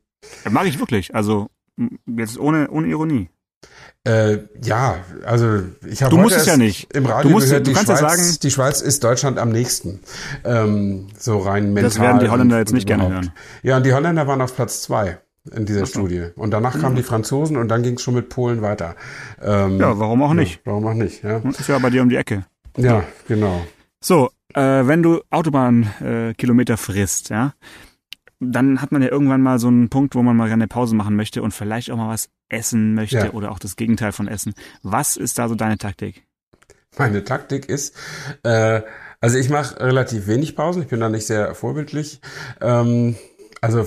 [0.50, 1.50] Mag ich wirklich, also
[2.06, 3.30] jetzt ohne, ohne Ironie.
[4.04, 6.94] Äh, ja, also ich habe Du musst es ja nicht.
[6.94, 10.02] Im Radio du musst, gehört, du die, Schweiz, sagen, die Schweiz ist Deutschland am nächsten.
[10.44, 11.84] Ähm, so rein mental.
[11.84, 13.10] Das werden die Holländer jetzt nicht überhaupt.
[13.10, 13.34] gerne hören.
[13.64, 15.18] Ja, und die Holländer waren auf Platz zwei
[15.56, 15.94] in dieser so.
[15.94, 16.28] Studie.
[16.36, 16.98] Und danach kamen mhm.
[16.98, 18.96] die Franzosen und dann ging es schon mit Polen weiter.
[19.42, 20.58] Ähm, ja, warum auch nicht?
[20.58, 21.38] Ja, warum auch nicht, ja.
[21.38, 22.46] Ist ja bei dir um die Ecke.
[22.78, 23.66] Ja, genau.
[24.02, 27.54] So, äh, wenn du Autobahnkilometer äh, frisst, ja,
[28.40, 31.16] dann hat man ja irgendwann mal so einen Punkt, wo man mal gerne Pause machen
[31.16, 33.32] möchte und vielleicht auch mal was essen möchte ja.
[33.32, 34.54] oder auch das Gegenteil von Essen.
[34.84, 36.26] Was ist da so deine Taktik?
[36.98, 37.96] Meine Taktik ist,
[38.44, 38.82] äh,
[39.20, 42.22] also ich mache relativ wenig Pausen, ich bin da nicht sehr vorbildlich.
[42.62, 43.16] Ähm,
[43.62, 43.86] also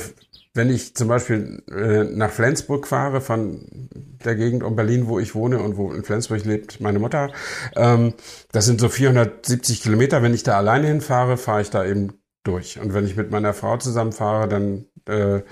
[0.55, 3.89] wenn ich zum Beispiel äh, nach Flensburg fahre, von
[4.25, 7.31] der Gegend um Berlin, wo ich wohne und wo in Flensburg lebt meine Mutter,
[7.77, 8.15] ähm,
[8.51, 10.23] das sind so 470 Kilometer.
[10.23, 12.81] Wenn ich da alleine hinfahre, fahre ich da eben durch.
[12.81, 15.43] Und wenn ich mit meiner Frau zusammenfahre, dann, äh,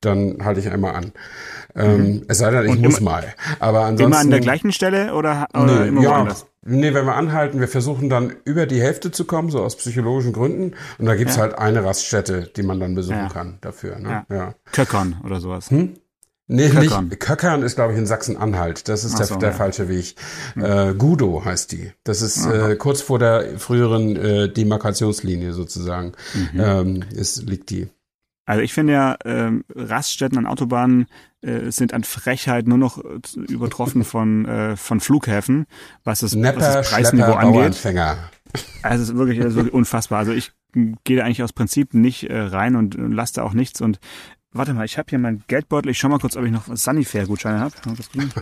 [0.00, 1.12] dann halte ich einmal an.
[1.74, 2.22] Ähm, mhm.
[2.28, 3.34] Es sei denn, ich und muss immer, mal.
[3.60, 4.04] Aber ansonsten.
[4.04, 6.46] Immer an der gleichen Stelle oder, oder nee, immer ja, woanders?
[6.66, 10.32] Nee, wenn wir anhalten, wir versuchen dann über die Hälfte zu kommen, so aus psychologischen
[10.32, 10.74] Gründen.
[10.98, 11.42] Und da gibt's ja.
[11.42, 13.28] halt eine Raststätte, die man dann besuchen ja.
[13.28, 13.98] kann dafür.
[13.98, 14.24] Ne?
[14.30, 14.36] Ja.
[14.36, 14.54] ja.
[14.72, 15.70] Köckern oder sowas.
[15.70, 15.94] Hm?
[16.46, 17.08] Nee, Köckern.
[17.08, 17.20] nicht.
[17.20, 18.88] Köckern ist, glaube ich, in Sachsen-Anhalt.
[18.88, 19.54] Das ist der, so, der ja.
[19.54, 20.14] falsche Weg.
[20.54, 20.64] Hm.
[20.64, 21.92] Äh, Gudo heißt die.
[22.04, 26.12] Das ist äh, kurz vor der früheren äh, Demarkationslinie sozusagen.
[26.34, 26.60] Mhm.
[26.60, 27.88] Ähm, ist, liegt die.
[28.46, 31.06] Also ich finde ja, ähm, Raststätten an Autobahnen
[31.40, 35.66] äh, sind an Frechheit nur noch äh, übertroffen von, äh, von Flughäfen,
[36.04, 37.82] was das, Nepper, was das Preisniveau angeht.
[38.82, 40.18] Also es ist wirklich, es ist wirklich unfassbar.
[40.18, 40.52] Also ich
[41.04, 43.98] gehe da eigentlich aus Prinzip nicht äh, rein und, und lasse auch nichts und
[44.56, 45.90] Warte mal, ich habe hier mein Geldbeutel.
[45.90, 47.74] Ich schau mal kurz, ob ich noch Sunnyfair-Gutscheine habe.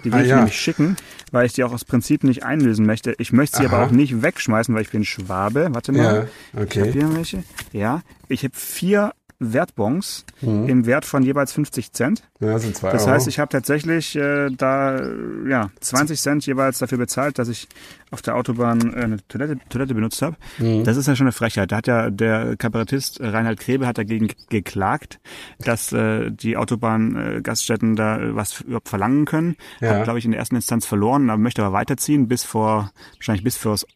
[0.04, 0.36] Die will ah, ich ja.
[0.36, 0.96] nämlich schicken,
[1.30, 3.14] weil ich die auch aus Prinzip nicht einlösen möchte.
[3.16, 3.76] Ich möchte sie Aha.
[3.76, 5.68] aber auch nicht wegschmeißen, weil ich bin Schwabe.
[5.70, 6.28] Warte mal.
[6.52, 6.80] Ja, okay.
[6.80, 7.44] Ich habe hier welche.
[7.72, 10.68] Ja, ich habe vier Wertbons mhm.
[10.68, 12.22] im Wert von jeweils 50 Cent.
[12.40, 13.12] Ja, sind zwei das Euro.
[13.12, 15.00] heißt, ich habe tatsächlich äh, da
[15.48, 17.68] ja 20 Cent jeweils dafür bezahlt, dass ich
[18.10, 20.36] auf der Autobahn äh, eine Toilette, Toilette benutzt habe.
[20.58, 20.84] Mhm.
[20.84, 21.72] Das ist ja schon eine Frechheit.
[21.72, 25.20] Da hat ja der Kabarettist Reinhard Krebe hat dagegen geklagt,
[25.58, 29.56] dass äh, die Autobahn-Gaststätten äh, da was überhaupt verlangen können.
[29.80, 29.94] Ja.
[29.94, 33.44] Hat, glaube ich, in der ersten Instanz verloren, aber möchte aber weiterziehen bis vor, wahrscheinlich
[33.44, 33.86] bis fürs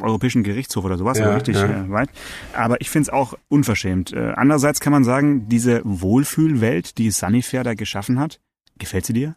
[0.00, 1.84] Europäischen Gerichtshof oder sowas, ja, richtig ja.
[1.84, 2.08] Äh, weit.
[2.54, 4.12] Aber ich finde es auch unverschämt.
[4.12, 8.40] Äh, andererseits kann man sagen, diese Wohlfühlwelt, die Sunnyfair da geschaffen hat,
[8.78, 9.36] gefällt sie dir?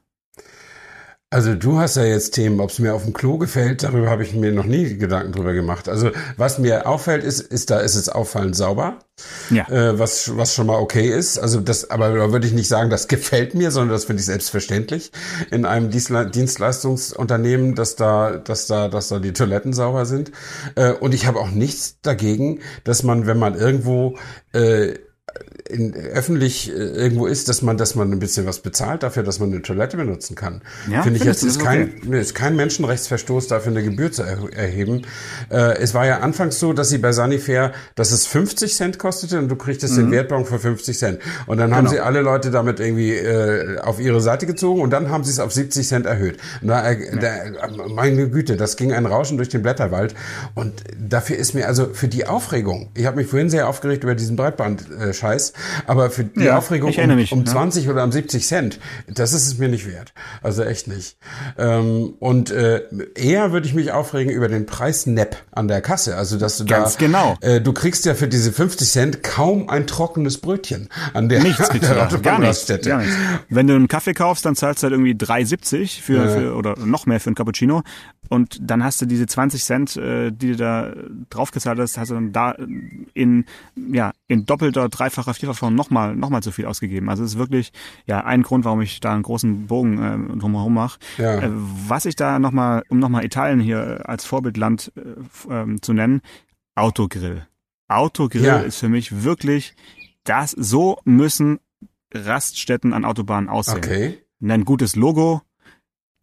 [1.34, 4.22] Also du hast ja jetzt Themen, ob es mir auf dem Klo gefällt, darüber habe
[4.22, 5.88] ich mir noch nie Gedanken drüber gemacht.
[5.88, 9.00] Also was mir auffällt, ist, ist da ist es auffallend sauber,
[9.50, 9.66] ja.
[9.70, 11.38] äh, was was schon mal okay ist.
[11.38, 14.26] Also das, aber da würde ich nicht sagen, das gefällt mir, sondern das finde ich
[14.26, 15.14] selbstverständlich
[15.52, 20.34] in einem Dienstleistungsunternehmen, dass da, dass da, dass da die Toiletten sauber sind.
[20.76, 24.18] Äh, und ich habe auch nichts dagegen, dass man, wenn man irgendwo
[24.52, 24.96] äh,
[25.72, 29.40] in, öffentlich äh, irgendwo ist, dass man, dass man ein bisschen was bezahlt dafür, dass
[29.40, 30.62] man eine Toilette benutzen kann.
[30.90, 32.20] Ja, Finde ich jetzt ist kein, okay.
[32.20, 35.04] ist kein Menschenrechtsverstoß dafür eine Gebühr zu erheben.
[35.50, 39.40] Äh, es war ja anfangs so, dass sie bei Sanifair, dass es 50 Cent kostete
[39.40, 40.04] und du kriegtest mhm.
[40.04, 41.20] den Wertbon für 50 Cent.
[41.48, 41.92] Und dann haben genau.
[41.92, 45.40] sie alle Leute damit irgendwie äh, auf ihre Seite gezogen und dann haben sie es
[45.40, 46.38] auf 70 Cent erhöht.
[46.62, 50.16] Und da, äh, da, meine Güte, das ging ein Rauschen durch den Blätterwald.
[50.56, 54.16] Und dafür ist mir also für die Aufregung, ich habe mich vorhin sehr aufgeregt über
[54.16, 55.54] diesen Breitband-Scheiß,
[55.88, 59.48] aber für die ja, Aufregung um, mich, um 20 oder um 70 Cent, das ist
[59.48, 60.14] es mir nicht wert.
[60.42, 61.18] Also echt nicht.
[61.58, 62.84] Ähm, und äh,
[63.16, 66.18] eher würde ich mich aufregen über den Preisnepp an der Kasse.
[66.18, 67.38] Also dass du Ganz da, genau.
[67.42, 71.70] Äh, du kriegst ja für diese 50 Cent kaum ein trockenes Brötchen an der, nichts
[71.70, 73.16] an der gar nichts, gar nichts.
[73.50, 76.28] Wenn du einen Kaffee kaufst, dann zahlst du halt irgendwie 3,70 für, ja.
[76.28, 77.84] für oder noch mehr für einen Cappuccino.
[78.30, 80.94] Und dann hast du diese 20 Cent, äh, die du da
[81.30, 82.56] draufgezahlt hast, hast du dann da
[83.14, 83.46] in,
[83.76, 87.10] ja, in doppelter, dreifacher, vierfacher Form nochmal, nochmal zu viel ausgegeben.
[87.10, 87.72] Also es ist wirklich,
[88.06, 91.00] ja, ein Grund, warum ich da einen großen Bogen äh, drumherum mache.
[91.18, 91.40] Ja.
[91.40, 96.22] Äh, was ich da nochmal, um nochmal Italien hier als Vorbildland äh, ähm, zu nennen,
[96.76, 97.48] Autogrill.
[97.88, 98.60] Autogrill ja.
[98.60, 99.76] ist für mich wirklich
[100.24, 101.60] das, so müssen
[102.14, 103.78] Raststätten an Autobahnen aussehen.
[103.78, 104.18] Okay.
[104.42, 105.42] Ein gutes Logo,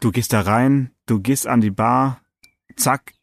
[0.00, 2.20] du gehst da rein, du gehst an die Bar,
[2.76, 3.14] zack,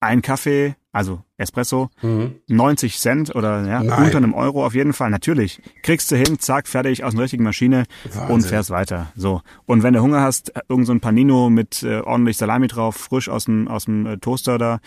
[0.00, 2.36] ein Kaffee, also Espresso, mhm.
[2.48, 5.10] 90 Cent oder ja, unter einem Euro auf jeden Fall.
[5.10, 5.60] Natürlich.
[5.82, 8.34] Kriegst du hin, zack, fertig aus einer richtigen Maschine Wahnsinn.
[8.34, 9.10] und fährst weiter.
[9.16, 9.40] So.
[9.64, 13.30] Und wenn du Hunger hast, irgend so ein Panino mit äh, ordentlich Salami drauf, frisch
[13.30, 14.80] aus dem, aus dem äh, Toaster da,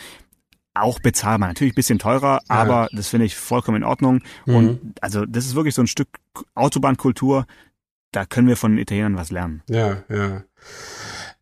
[0.75, 1.47] auch bezahlbar.
[1.49, 2.55] Natürlich ein bisschen teurer, ja.
[2.55, 4.21] aber das finde ich vollkommen in Ordnung.
[4.45, 4.55] Mhm.
[4.55, 6.09] Und also das ist wirklich so ein Stück
[6.53, 7.47] Autobahnkultur,
[8.11, 9.63] da können wir von den Italienern was lernen.
[9.69, 10.43] Ja, ja.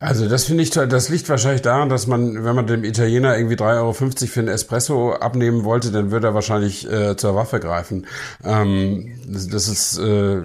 [0.03, 0.89] Also das finde ich toll.
[0.89, 4.49] Das liegt wahrscheinlich daran, dass man, wenn man dem Italiener irgendwie 3,50 Euro für einen
[4.49, 8.05] Espresso abnehmen wollte, dann würde er wahrscheinlich äh, zur Waffe greifen.
[8.43, 10.39] Ähm, das, ist äh,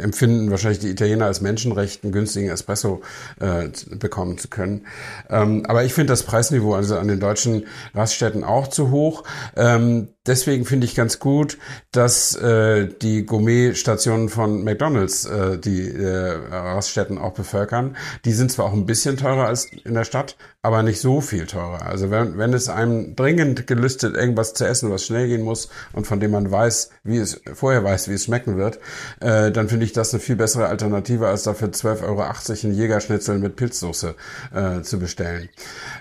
[0.00, 3.02] empfinden wahrscheinlich die Italiener als Menschenrecht, einen günstigen Espresso
[3.40, 4.86] äh, bekommen zu können.
[5.28, 9.24] Ähm, aber ich finde das Preisniveau also an den deutschen Raststätten auch zu hoch.
[9.56, 11.58] Ähm, deswegen finde ich ganz gut,
[11.90, 17.96] dass äh, die Gourmet-Stationen von McDonald's äh, die äh, Raststätten auch bevölkern.
[18.24, 21.46] Die sind zwar auch ein bisschen teurer als in der Stadt, aber nicht so viel
[21.46, 21.84] teurer.
[21.84, 26.06] Also wenn, wenn es einem dringend gelüstet, irgendwas zu essen, was schnell gehen muss und
[26.06, 28.78] von dem man weiß, wie es vorher weiß, wie es schmecken wird,
[29.20, 33.38] äh, dann finde ich das eine viel bessere Alternative, als dafür 12,80 Euro ein Jägerschnitzel
[33.38, 34.14] mit Pilzsoße
[34.54, 35.48] äh, zu bestellen.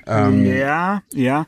[0.05, 1.47] Ähm, ja, ja.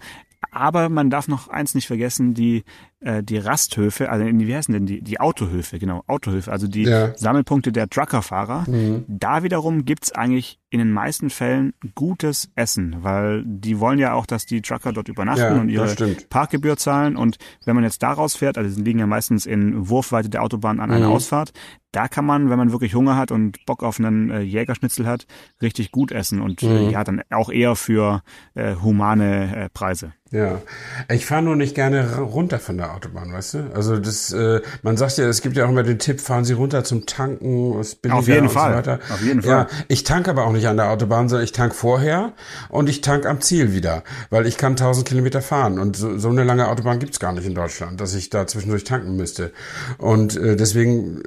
[0.51, 2.63] Aber man darf noch eins nicht vergessen, die,
[2.99, 7.17] äh, die Rasthöfe, also wie heißen denn die, die Autohöfe, genau, Autohöfe, also die ja.
[7.17, 8.69] Sammelpunkte der Truckerfahrer.
[8.69, 9.05] Mhm.
[9.07, 14.25] Da wiederum gibt's eigentlich in den meisten Fällen gutes Essen, weil die wollen ja auch,
[14.25, 15.93] dass die Trucker dort übernachten ja, und ihre
[16.29, 17.17] Parkgebühr zahlen.
[17.17, 20.79] Und wenn man jetzt daraus fährt, also sie liegen ja meistens in Wurfweite der Autobahn
[20.79, 21.13] an einer mhm.
[21.13, 21.51] Ausfahrt,
[21.91, 25.27] da kann man, wenn man wirklich Hunger hat und Bock auf einen äh, Jägerschnitzel hat,
[25.61, 26.87] richtig gut essen und äh, mhm.
[26.87, 28.21] äh, ja, dann auch eher für
[28.53, 30.13] äh, humane äh, Preise.
[30.31, 30.61] Ja,
[31.09, 33.71] ich fahre nur nicht gerne runter von der Autobahn, weißt du?
[33.73, 36.53] Also das, äh, man sagt ja, es gibt ja auch immer den Tipp, fahren Sie
[36.53, 38.71] runter zum Tanken, ist billiger Auf jeden und Fall.
[38.71, 38.99] so weiter.
[39.11, 39.51] Auf jeden Fall.
[39.51, 42.33] Ja, ich tanke aber auch nicht an der Autobahn, sondern ich tank vorher
[42.69, 46.29] und ich tank am Ziel wieder, weil ich kann 1000 Kilometer fahren und so, so
[46.29, 49.51] eine lange Autobahn gibt's gar nicht in Deutschland, dass ich da zwischendurch tanken müsste.
[49.97, 51.21] Und äh, deswegen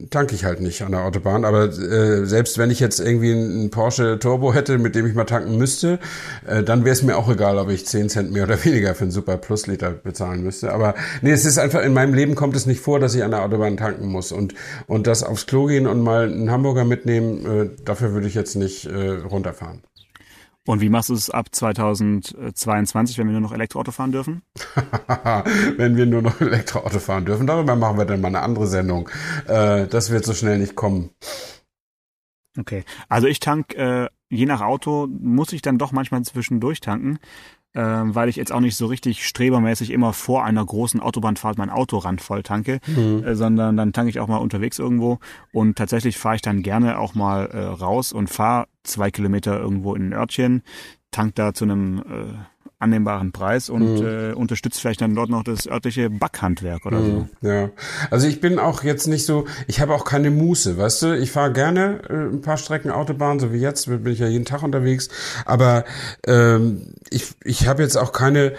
[0.00, 1.44] äh, tanke ich halt nicht an der Autobahn.
[1.44, 5.24] Aber äh, selbst wenn ich jetzt irgendwie einen Porsche Turbo hätte, mit dem ich mal
[5.24, 5.98] tanken müsste,
[6.46, 9.04] äh, dann wäre es mir auch egal, ob ich 10 Cent mehr oder weniger für
[9.04, 10.72] einen Super Plus Liter bezahlen müsste.
[10.72, 13.30] Aber nee, es ist einfach, in meinem Leben kommt es nicht vor, dass ich an
[13.30, 14.32] der Autobahn tanken muss.
[14.32, 14.54] Und,
[14.86, 18.54] und das aufs Klo gehen und mal einen Hamburger mitnehmen, äh, dafür würde ich jetzt
[18.56, 19.82] nicht äh, runterfahren.
[20.66, 24.42] Und wie machst du es ab 2022, wenn wir nur noch Elektroauto fahren dürfen?
[25.76, 29.10] wenn wir nur noch Elektroauto fahren dürfen, darüber machen wir dann mal eine andere Sendung.
[29.46, 31.10] Äh, das wird so schnell nicht kommen.
[32.58, 37.18] Okay, also ich tank, äh, je nach Auto muss ich dann doch manchmal zwischendurch tanken
[37.74, 41.70] äh, weil ich jetzt auch nicht so richtig strebermäßig immer vor einer großen Autobahnfahrt mein
[41.70, 43.24] Auto randvoll tanke, mhm.
[43.24, 45.18] äh, sondern dann tanke ich auch mal unterwegs irgendwo
[45.52, 49.94] und tatsächlich fahre ich dann gerne auch mal äh, raus und fahre zwei Kilometer irgendwo
[49.94, 50.62] in ein Örtchen,
[51.10, 52.53] tank da zu einem äh,
[52.84, 54.06] annehmbaren Preis und mhm.
[54.06, 57.28] äh, unterstützt vielleicht dann dort noch das örtliche Backhandwerk oder mhm.
[57.40, 57.48] so.
[57.48, 57.70] Ja,
[58.10, 61.32] also ich bin auch jetzt nicht so, ich habe auch keine Muße, weißt du, ich
[61.32, 64.62] fahre gerne äh, ein paar Strecken Autobahn, so wie jetzt, bin ich ja jeden Tag
[64.62, 65.08] unterwegs,
[65.46, 65.84] aber
[66.26, 68.52] ähm, ich, ich habe jetzt auch keine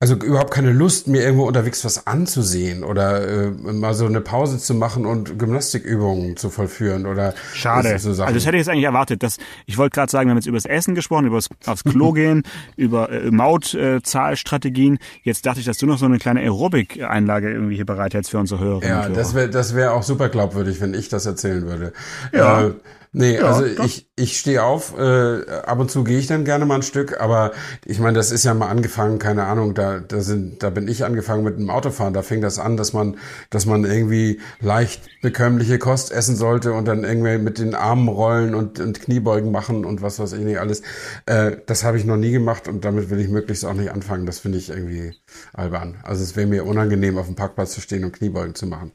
[0.00, 4.58] also überhaupt keine Lust, mir irgendwo unterwegs was anzusehen oder äh, mal so eine Pause
[4.58, 7.98] zu machen und Gymnastikübungen zu vollführen oder Schade.
[7.98, 9.22] So also das hätte ich jetzt eigentlich erwartet.
[9.22, 11.84] Dass, ich wollte gerade sagen, wir haben jetzt über das Essen gesprochen, über das, aufs
[11.84, 12.42] Klo gehen,
[12.76, 14.96] über äh, Mautzahlstrategien.
[14.96, 18.32] Äh, jetzt dachte ich, dass du noch so eine kleine Aerobic-Einlage irgendwie hier bereit hättest
[18.32, 18.84] für unsere Hörer.
[18.84, 21.92] Ja, das wäre das wäre auch super glaubwürdig, wenn ich das erzählen würde.
[22.32, 22.66] Ja.
[22.66, 22.72] Äh,
[23.16, 23.84] Nee, ja, also doch.
[23.84, 27.20] ich, ich stehe auf, äh, ab und zu gehe ich dann gerne mal ein Stück,
[27.20, 27.52] aber
[27.84, 31.04] ich meine, das ist ja mal angefangen, keine Ahnung, da, da sind, da bin ich
[31.04, 33.16] angefangen mit dem Autofahren, da fing das an, dass man,
[33.50, 38.52] dass man irgendwie leicht bekömmliche Kost essen sollte und dann irgendwie mit den Armen rollen
[38.52, 40.82] und, und Kniebeugen machen und was weiß ich nicht alles.
[41.26, 44.26] Äh, das habe ich noch nie gemacht und damit will ich möglichst auch nicht anfangen.
[44.26, 45.14] Das finde ich irgendwie
[45.52, 45.98] albern.
[46.02, 48.92] Also es wäre mir unangenehm, auf dem Parkplatz zu stehen und Kniebeugen zu machen.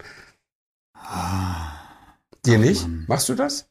[0.93, 1.71] Ah.
[2.45, 2.85] Dir nicht?
[3.07, 3.68] Machst du das?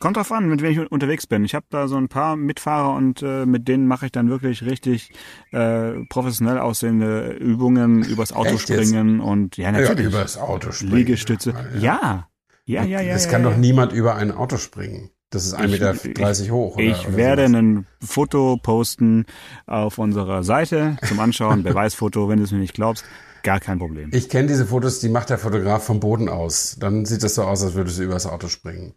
[0.00, 1.44] Kommt drauf an, mit wem ich unterwegs bin.
[1.44, 4.64] Ich habe da so ein paar Mitfahrer und äh, mit denen mache ich dann wirklich
[4.64, 5.10] richtig
[5.52, 9.26] äh, professionell aussehende Übungen übers Auto Echt springen jetzt?
[9.26, 10.94] und ja natürlich ja, übers Auto springen.
[10.94, 11.54] Liegestütze.
[11.78, 12.28] Ja.
[12.66, 13.00] Ja, ja, ja.
[13.02, 15.10] ja Es ja, kann doch niemand über ein Auto springen.
[15.30, 16.76] Das ist 1,30 Meter ich, hoch.
[16.76, 17.58] Oder, ich oder werde sowas.
[17.60, 19.26] ein Foto posten
[19.66, 23.04] auf unserer Seite zum Anschauen, Beweisfoto, wenn du es mir nicht glaubst.
[23.42, 24.10] Gar kein Problem.
[24.12, 26.76] Ich kenne diese Fotos, die macht der Fotograf vom Boden aus.
[26.80, 28.94] Dann sieht das so aus, als würdest du übers Auto springen.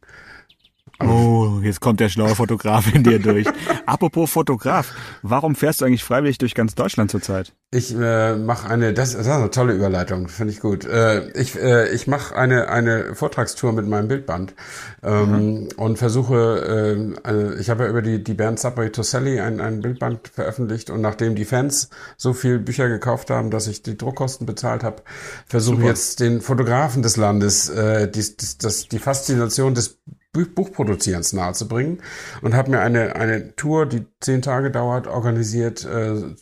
[0.99, 3.45] Oh, jetzt kommt der schlaue Fotograf in dir durch.
[3.85, 7.53] Apropos Fotograf, warum fährst du eigentlich freiwillig durch ganz Deutschland zurzeit?
[7.69, 10.85] Ich äh, mache eine, das, das ist eine tolle Überleitung, finde ich gut.
[10.85, 14.55] Äh, ich äh, ich mache eine eine Vortragstour mit meinem Bildband
[15.03, 15.67] ähm, mhm.
[15.75, 19.61] und versuche, äh, eine, ich habe ja über die die Band Subway to Sally ein,
[19.61, 23.97] ein Bildband veröffentlicht und nachdem die Fans so viel Bücher gekauft haben, dass ich die
[23.97, 25.03] Druckkosten bezahlt habe,
[25.45, 29.99] versuche jetzt den Fotografen des Landes äh, die, die, das, die Faszination des
[30.45, 32.01] Buchproduzierens nahezubringen
[32.41, 36.35] und habe mir eine, eine Tour, die zehn Tage dauert, organisiert, äh,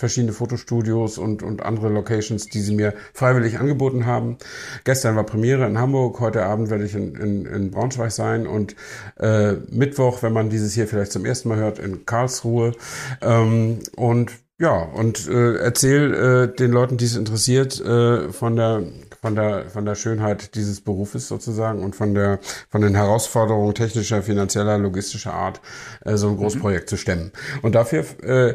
[0.00, 4.38] verschiedene Fotostudios und, und andere Locations, die sie mir freiwillig angeboten haben.
[4.84, 8.74] Gestern war Premiere in Hamburg, heute Abend werde ich in, in, in Braunschweig sein und
[9.18, 12.72] äh, Mittwoch, wenn man dieses hier vielleicht zum ersten Mal hört, in Karlsruhe.
[13.20, 16.12] Ähm, und ja, und äh, erzähl
[16.52, 18.82] äh, den Leuten, die es interessiert, äh, von der
[19.20, 22.38] von der, von der Schönheit dieses Berufes sozusagen und von der,
[22.70, 25.60] von den Herausforderungen technischer, finanzieller, logistischer Art,
[26.04, 26.88] äh, so ein Großprojekt mhm.
[26.88, 27.32] zu stemmen.
[27.62, 28.54] Und dafür, äh,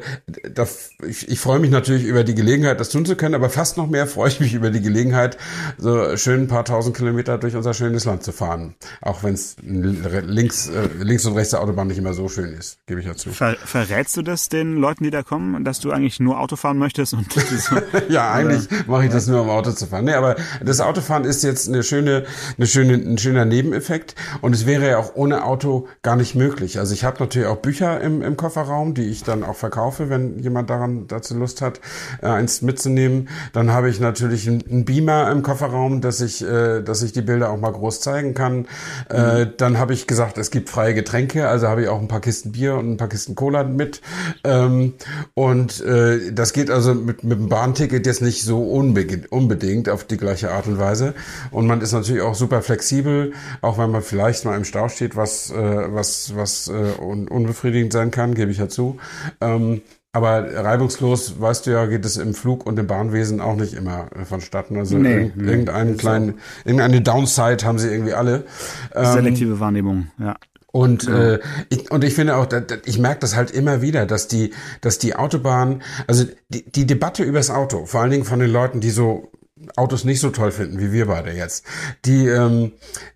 [0.52, 0.68] da,
[1.08, 3.88] ich, ich freue mich natürlich über die Gelegenheit, das tun zu können, aber fast noch
[3.88, 5.38] mehr freue ich mich über die Gelegenheit,
[5.78, 8.76] so schön ein paar tausend Kilometer durch unser schönes Land zu fahren.
[9.02, 12.80] Auch wenn es links, äh, links und rechts der Autobahn nicht immer so schön ist,
[12.88, 13.30] gebe ich dazu.
[13.30, 16.77] Ver, verrätst du das den Leuten, die da kommen, dass du eigentlich nur Auto fahren
[16.77, 17.13] möchtest?
[17.13, 17.75] Und so,
[18.10, 20.05] ja, eigentlich mache ich das nur, um Auto zu fahren.
[20.05, 22.25] Nee, aber das Autofahren ist jetzt eine schöne,
[22.58, 26.79] eine schöne, ein schöner Nebeneffekt und es wäre ja auch ohne Auto gar nicht möglich.
[26.79, 30.39] Also ich habe natürlich auch Bücher im, im Kofferraum, die ich dann auch verkaufe, wenn
[30.39, 31.79] jemand daran dazu Lust hat,
[32.21, 33.29] äh, eins mitzunehmen.
[33.53, 37.51] Dann habe ich natürlich einen Beamer im Kofferraum, dass ich, äh, dass ich die Bilder
[37.51, 38.67] auch mal groß zeigen kann.
[39.10, 39.53] Äh, mhm.
[39.58, 42.51] dann habe ich gesagt, es gibt freie Getränke, also habe ich auch ein paar Kisten
[42.51, 44.01] Bier und ein paar Kisten Cola mit.
[44.43, 44.93] Ähm,
[45.34, 50.17] und äh, das geht also mit, mit dem Bahnticket jetzt nicht so unbedingt auf die
[50.17, 51.13] gleiche Art und Weise.
[51.52, 55.15] Und man ist natürlich auch super flexibel, auch wenn man vielleicht mal im Stau steht,
[55.15, 55.56] was, äh,
[55.93, 58.98] was, was äh, un unbefriedigend sein kann, gebe ich ja zu.
[59.41, 59.82] Ähm,
[60.15, 64.08] aber reibungslos, weißt du ja, geht es im Flug und im Bahnwesen auch nicht immer
[64.15, 64.78] äh, vonstatten.
[64.78, 68.45] Also nee, irg nee, irgendeinen kleinen, irgendeine Downside haben sie irgendwie alle.
[68.93, 70.36] Ähm, Selektive Wahrnehmung, ja.
[70.75, 71.35] Und ja.
[71.35, 72.49] äh, ich, und ich finde auch,
[72.83, 77.23] ich merke das halt immer wieder, dass die, dass die Autobahn, also die, die Debatte
[77.23, 79.31] übers Auto, vor allen Dingen von den Leuten, die so
[79.77, 81.65] Autos nicht so toll finden, wie wir beide jetzt,
[82.03, 82.73] die, ähm,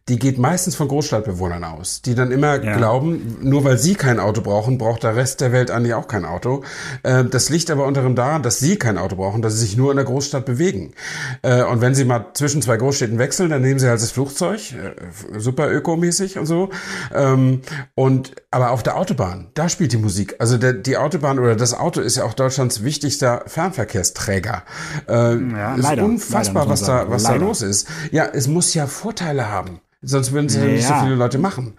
[0.10, 2.76] die geht meistens von Großstadtbewohnern aus, die dann immer ja.
[2.76, 6.26] glauben, nur weil sie kein Auto brauchen, braucht der Rest der Welt eigentlich auch kein
[6.26, 6.64] Auto.
[7.04, 9.78] Äh, das liegt aber unter anderem daran, dass sie kein Auto brauchen, dass sie sich
[9.78, 10.94] nur in der Großstadt bewegen.
[11.44, 14.74] Äh, und wenn sie mal zwischen zwei Großstädten wechseln, dann nehmen sie halt das Flugzeug,
[14.74, 16.70] äh, super ökomäßig und so.
[17.14, 17.62] Ähm,
[17.96, 20.36] und aber auf der Autobahn, da spielt die Musik.
[20.40, 24.64] Also der, die Autobahn oder das Auto ist ja auch Deutschlands wichtigster Fernverkehrsträger.
[25.08, 27.40] Äh, ja, ist leider, unfassbar, leider was da was leider.
[27.40, 27.88] da los ist.
[28.12, 29.82] Ja, es muss ja Vorteile haben.
[30.02, 31.74] Sonst würden sie ja, nicht so viele Leute machen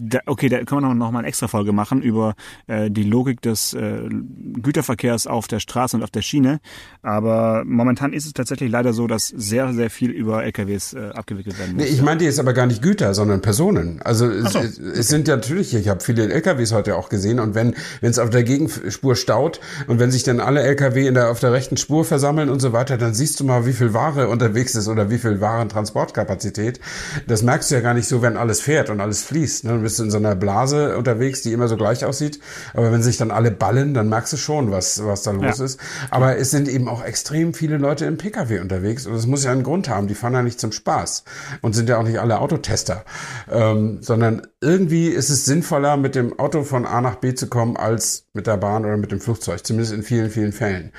[0.00, 2.34] da, okay, da können wir noch, mal eine extra Folge machen über
[2.66, 6.60] äh, die Logik des äh, Güterverkehrs auf der Straße und auf der Schiene.
[7.02, 11.58] Aber momentan ist es tatsächlich leider so, dass sehr, sehr viel über LKWs äh, abgewickelt
[11.58, 11.84] werden muss.
[11.84, 14.00] Nee, ich meinte jetzt aber gar nicht Güter, sondern Personen.
[14.02, 17.40] Also es, so, es, es sind ja natürlich, ich habe viele LKWs heute auch gesehen
[17.40, 21.14] und wenn wenn es auf der Gegenspur staut und wenn sich dann alle LKW in
[21.14, 23.94] der, auf der rechten Spur versammeln und so weiter, dann siehst du mal, wie viel
[23.94, 26.80] Ware unterwegs ist oder wie viel Warentransportkapazität.
[27.26, 29.64] Das merkst du ja gar nicht so, wenn alles fährt und alles fließt fließt.
[29.64, 29.72] Ne?
[29.72, 32.40] Du bist in so einer Blase unterwegs, die immer so gleich aussieht.
[32.74, 35.64] Aber wenn sich dann alle ballen, dann merkst du schon, was, was da los ja.
[35.64, 35.80] ist.
[36.10, 39.06] Aber es sind eben auch extrem viele Leute im Pkw unterwegs.
[39.06, 40.08] Und das muss ja einen Grund haben.
[40.08, 41.24] Die fahren ja nicht zum Spaß.
[41.60, 43.04] Und sind ja auch nicht alle Autotester.
[43.50, 47.76] Ähm, sondern irgendwie ist es sinnvoller, mit dem Auto von A nach B zu kommen,
[47.76, 49.64] als mit der Bahn oder mit dem Flugzeug.
[49.64, 50.92] Zumindest in vielen, vielen Fällen.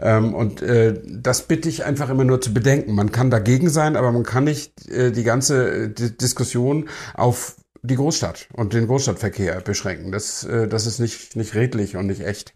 [0.00, 2.94] Ähm, und äh, das bitte ich einfach immer nur zu bedenken.
[2.94, 7.96] Man kann dagegen sein, aber man kann nicht äh, die ganze äh, Diskussion auf die
[7.96, 10.12] Großstadt und den Großstadtverkehr beschränken.
[10.12, 12.54] Das, äh, das ist nicht, nicht redlich und nicht echt.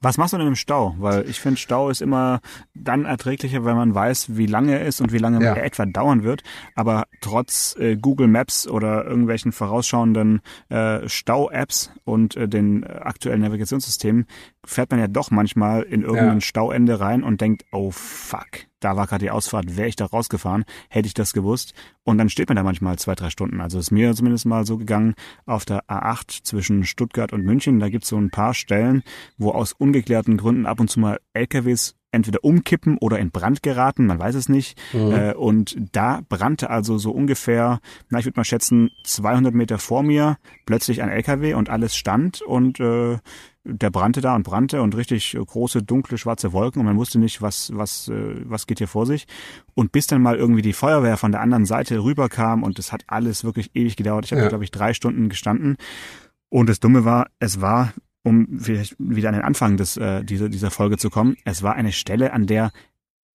[0.00, 0.94] Was machst du denn im Stau?
[0.98, 2.40] Weil ich finde, Stau ist immer
[2.74, 5.54] dann erträglicher, wenn man weiß, wie lange er ist und wie lange ja.
[5.54, 6.42] er etwa dauern wird.
[6.74, 14.26] Aber trotz äh, Google Maps oder irgendwelchen vorausschauenden äh, Stau-Apps und äh, den aktuellen Navigationssystemen
[14.64, 16.40] fährt man ja doch manchmal in irgendein ja.
[16.40, 20.64] Stauende rein und denkt, oh fuck, da war gerade die Ausfahrt, wäre ich da rausgefahren,
[20.88, 21.74] hätte ich das gewusst.
[22.02, 23.60] Und dann steht man da manchmal zwei, drei Stunden.
[23.60, 25.14] Also ist mir zumindest mal so gegangen
[25.46, 27.78] auf der A8 zwischen Stuttgart und München.
[27.78, 29.02] Da gibt's so ein paar Stellen,
[29.38, 34.06] wo aus ungeklärten Gründen ab und zu mal LKWs entweder umkippen oder in Brand geraten,
[34.06, 34.78] man weiß es nicht.
[34.92, 35.12] Mhm.
[35.12, 40.02] Äh, und da brannte also so ungefähr, na ich würde mal schätzen, 200 Meter vor
[40.02, 43.18] mir plötzlich ein LKW und alles stand und äh,
[43.64, 47.42] der brannte da und brannte und richtig große, dunkle, schwarze Wolken und man wusste nicht,
[47.42, 49.26] was, was, äh, was geht hier vor sich.
[49.74, 53.04] Und bis dann mal irgendwie die Feuerwehr von der anderen Seite rüberkam und es hat
[53.06, 54.24] alles wirklich ewig gedauert.
[54.24, 54.48] Ich habe, ja.
[54.48, 55.76] glaube ich, drei Stunden gestanden.
[56.48, 57.92] Und das Dumme war, es war
[58.22, 61.74] um vielleicht wieder an den Anfang des, äh, dieser, dieser Folge zu kommen, es war
[61.74, 62.70] eine Stelle, an der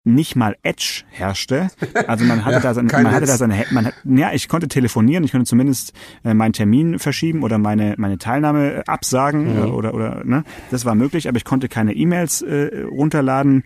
[0.05, 1.69] nicht mal Edge herrschte.
[2.07, 4.67] Also man hatte ja, da seine, man hatte da seine, man hat, ja, ich konnte
[4.67, 9.73] telefonieren, ich konnte zumindest äh, meinen Termin verschieben oder meine meine Teilnahme äh, absagen mhm.
[9.73, 13.63] oder oder ne, das war möglich, aber ich konnte keine E-Mails äh, runterladen.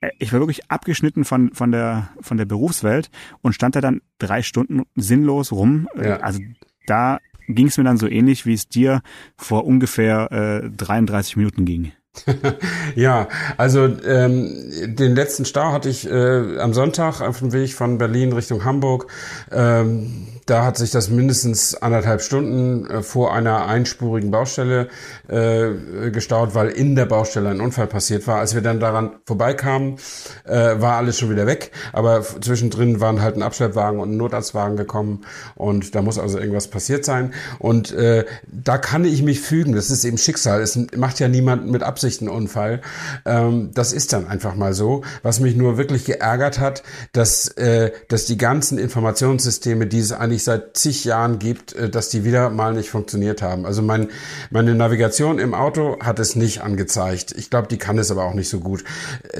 [0.00, 3.10] Äh, ich war wirklich abgeschnitten von von der von der Berufswelt
[3.42, 5.88] und stand da dann drei Stunden sinnlos rum.
[6.00, 6.18] Ja.
[6.18, 6.40] Also
[6.86, 7.18] da
[7.48, 9.02] ging es mir dann so ähnlich, wie es dir
[9.36, 10.30] vor ungefähr
[10.62, 11.92] äh, 33 Minuten ging.
[12.94, 17.98] ja, also ähm, den letzten Stau hatte ich äh, am Sonntag auf dem Weg von
[17.98, 19.06] Berlin Richtung Hamburg.
[19.50, 24.88] Ähm, da hat sich das mindestens anderthalb Stunden äh, vor einer einspurigen Baustelle
[25.28, 28.38] äh, gestaut, weil in der Baustelle ein Unfall passiert war.
[28.38, 29.96] Als wir dann daran vorbeikamen,
[30.44, 31.70] äh, war alles schon wieder weg.
[31.92, 35.24] Aber zwischendrin waren halt ein Abschleppwagen und ein Notarztwagen gekommen
[35.54, 37.32] und da muss also irgendwas passiert sein.
[37.58, 39.74] Und äh, da kann ich mich fügen.
[39.74, 40.60] Das ist eben Schicksal.
[40.60, 42.80] Es macht ja niemand mit Absicht einen Unfall.
[43.24, 45.02] Ähm, das ist dann einfach mal so.
[45.22, 46.82] Was mich nur wirklich geärgert hat,
[47.12, 52.08] dass, äh, dass die ganzen Informationssysteme, die es eigentlich seit zig Jahren gibt, äh, dass
[52.08, 53.66] die wieder mal nicht funktioniert haben.
[53.66, 54.08] Also mein,
[54.50, 57.34] meine Navigation im Auto hat es nicht angezeigt.
[57.36, 58.84] Ich glaube, die kann es aber auch nicht so gut.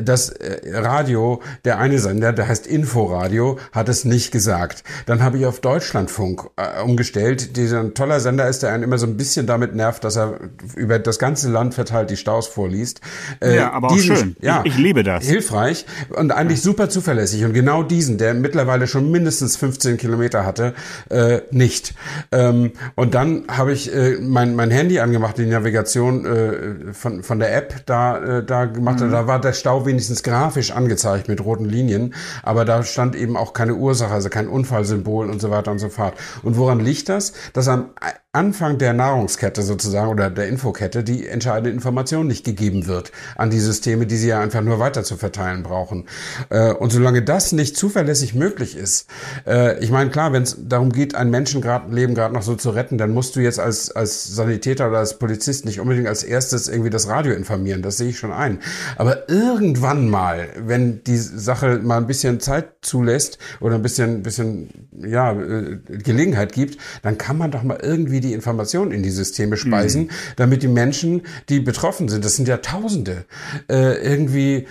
[0.00, 4.84] Das äh, Radio, der eine Sender, der heißt Inforadio, hat es nicht gesagt.
[5.06, 7.56] Dann habe ich auf Deutschlandfunk äh, umgestellt.
[7.56, 10.38] Dieser ein toller Sender ist, der einen immer so ein bisschen damit nervt, dass er
[10.76, 13.00] über das ganze Land verteilt die Staus vorliest.
[13.42, 14.36] Ja, aber diesen, auch schön.
[14.40, 15.24] Ja, ich, ich liebe das.
[15.24, 17.44] Hilfreich und eigentlich super zuverlässig.
[17.44, 20.74] Und genau diesen, der mittlerweile schon mindestens 15 Kilometer hatte,
[21.10, 21.94] äh, nicht.
[22.30, 27.38] Ähm, und dann habe ich äh, mein, mein Handy angemacht, die Navigation äh, von, von
[27.38, 29.00] der App da, äh, da gemacht.
[29.00, 29.10] Mhm.
[29.10, 33.52] Da war der Stau wenigstens grafisch angezeigt mit roten Linien, aber da stand eben auch
[33.52, 36.14] keine Ursache, also kein Unfallsymbol und so weiter und so fort.
[36.42, 37.32] Und woran liegt das?
[37.52, 37.90] Dass am
[38.34, 43.58] Anfang der Nahrungskette sozusagen oder der Infokette die entscheidende Information nicht gegeben wird an die
[43.58, 46.06] Systeme, die sie ja einfach nur weiter zu verteilen brauchen.
[46.48, 49.06] Äh, und solange das nicht zuverlässig möglich ist,
[49.46, 52.96] äh, ich meine, klar, wenn es darum geht, ein Menschenleben gerade noch so zu retten,
[52.96, 56.88] dann musst du jetzt als, als Sanitäter oder als Polizist nicht unbedingt als erstes irgendwie
[56.88, 58.60] das Radio informieren, das sehe ich schon ein.
[58.96, 64.88] Aber irgendwann mal, wenn die Sache mal ein bisschen Zeit zulässt oder ein bisschen, bisschen
[64.98, 69.58] ja, äh, Gelegenheit gibt, dann kann man doch mal irgendwie die Informationen in die Systeme
[69.58, 70.10] speisen, mhm.
[70.36, 73.26] damit die Menschen, die betroffen sind, das sind ja Tausende,
[73.68, 74.66] äh, irgendwie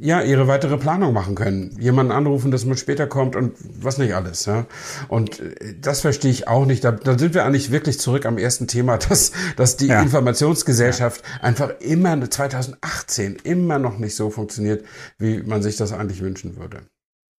[0.00, 1.76] ja, ihre weitere Planung machen können.
[1.78, 3.52] Jemanden anrufen, dass man später kommt und
[3.82, 4.46] was nicht alles.
[4.46, 4.66] Ja?
[5.08, 6.82] Und äh, das verstehe ich auch nicht.
[6.82, 10.00] Da, da sind wir eigentlich wirklich zurück am ersten Thema, dass, dass die ja.
[10.00, 11.44] Informationsgesellschaft ja.
[11.44, 14.84] einfach immer 2018 immer noch nicht so funktioniert,
[15.18, 16.80] wie man sich das eigentlich wünschen würde.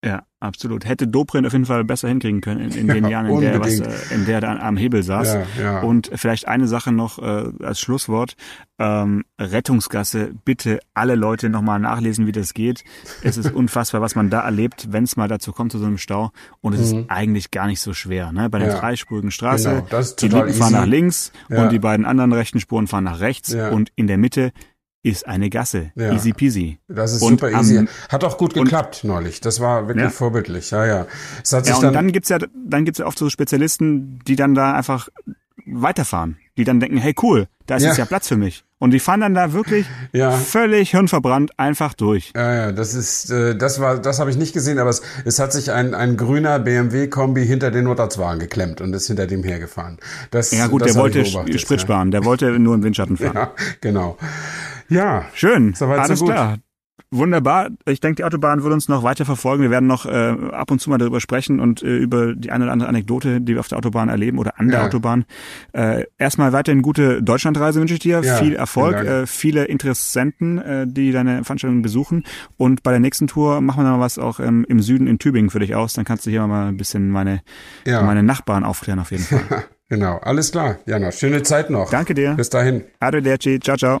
[0.04, 0.84] Ja, absolut.
[0.84, 3.60] Hätte Dobrindt auf jeden Fall besser hinkriegen können in, in den ja, Jahren, in der,
[3.60, 5.34] was, äh, in der er am Hebel saß.
[5.34, 5.80] Ja, ja.
[5.80, 8.34] Und vielleicht eine Sache noch äh, als Schlusswort.
[8.80, 12.82] Ähm, Rettungsgasse, bitte alle Leute nochmal nachlesen, wie das geht.
[13.22, 15.98] Es ist unfassbar, was man da erlebt, wenn es mal dazu kommt, zu so einem
[15.98, 16.32] Stau.
[16.60, 16.98] Und es mhm.
[17.02, 18.32] ist eigentlich gar nicht so schwer.
[18.32, 18.50] Ne?
[18.50, 18.80] Bei der ja.
[18.80, 23.04] dreispurigen Straße, genau, die linken fahren nach links und die beiden anderen rechten Spuren fahren
[23.04, 23.54] nach rechts.
[23.54, 24.52] Und in der Mitte
[25.02, 25.90] ist eine Gasse.
[25.96, 26.12] Ja.
[26.12, 26.78] Easy peasy.
[26.88, 27.78] Das ist und super easy.
[27.78, 29.40] Am, hat auch gut geklappt und, neulich.
[29.40, 30.10] Das war wirklich ja.
[30.10, 30.70] vorbildlich.
[30.70, 31.06] Ja, ja.
[31.42, 34.20] Es hat sich ja, und dann, dann gibt's ja, dann gibt's ja oft so Spezialisten,
[34.26, 35.08] die dann da einfach
[35.66, 36.38] weiterfahren.
[36.56, 37.88] Die dann denken, hey cool, da ist ja.
[37.88, 38.64] jetzt ja Platz für mich.
[38.78, 40.32] Und die fahren dann da wirklich ja.
[40.32, 42.32] völlig hirnverbrannt einfach durch.
[42.34, 45.38] Ja, ja, das ist, äh, das war, das habe ich nicht gesehen, aber es, es
[45.38, 49.98] hat sich ein, ein grüner BMW-Kombi hinter den Notarztwagen geklemmt und ist hinter dem hergefahren.
[50.30, 51.24] Das, ja gut, das der wollte
[51.58, 53.34] Sprit sparen, der wollte nur im Windschatten fahren.
[53.34, 54.18] Ja, genau.
[54.88, 55.26] Ja.
[55.34, 55.74] Schön.
[55.74, 56.34] Soweit Alles so gut.
[56.34, 56.58] klar.
[57.10, 57.68] Wunderbar.
[57.86, 59.62] Ich denke, die Autobahn wird uns noch weiter verfolgen.
[59.62, 62.64] Wir werden noch äh, ab und zu mal darüber sprechen und äh, über die eine
[62.64, 64.86] oder andere Anekdote, die wir auf der Autobahn erleben oder an der ja.
[64.86, 65.26] Autobahn.
[65.72, 68.22] Äh, erstmal weiterhin gute Deutschlandreise wünsche ich dir.
[68.22, 72.24] Ja, Viel Erfolg, äh, viele Interessenten, äh, die deine Veranstaltung besuchen.
[72.56, 75.18] Und bei der nächsten Tour machen wir dann mal was auch ähm, im Süden in
[75.18, 75.92] Tübingen für dich aus.
[75.92, 77.42] Dann kannst du hier mal ein bisschen meine,
[77.86, 78.02] ja.
[78.02, 79.64] meine Nachbarn aufklären auf jeden Fall.
[79.88, 80.78] genau, alles klar.
[80.86, 81.90] Jana, schöne Zeit noch.
[81.90, 82.34] Danke dir.
[82.34, 82.84] Bis dahin.
[83.00, 83.60] Arrivederci.
[83.60, 84.00] Ciao, ciao.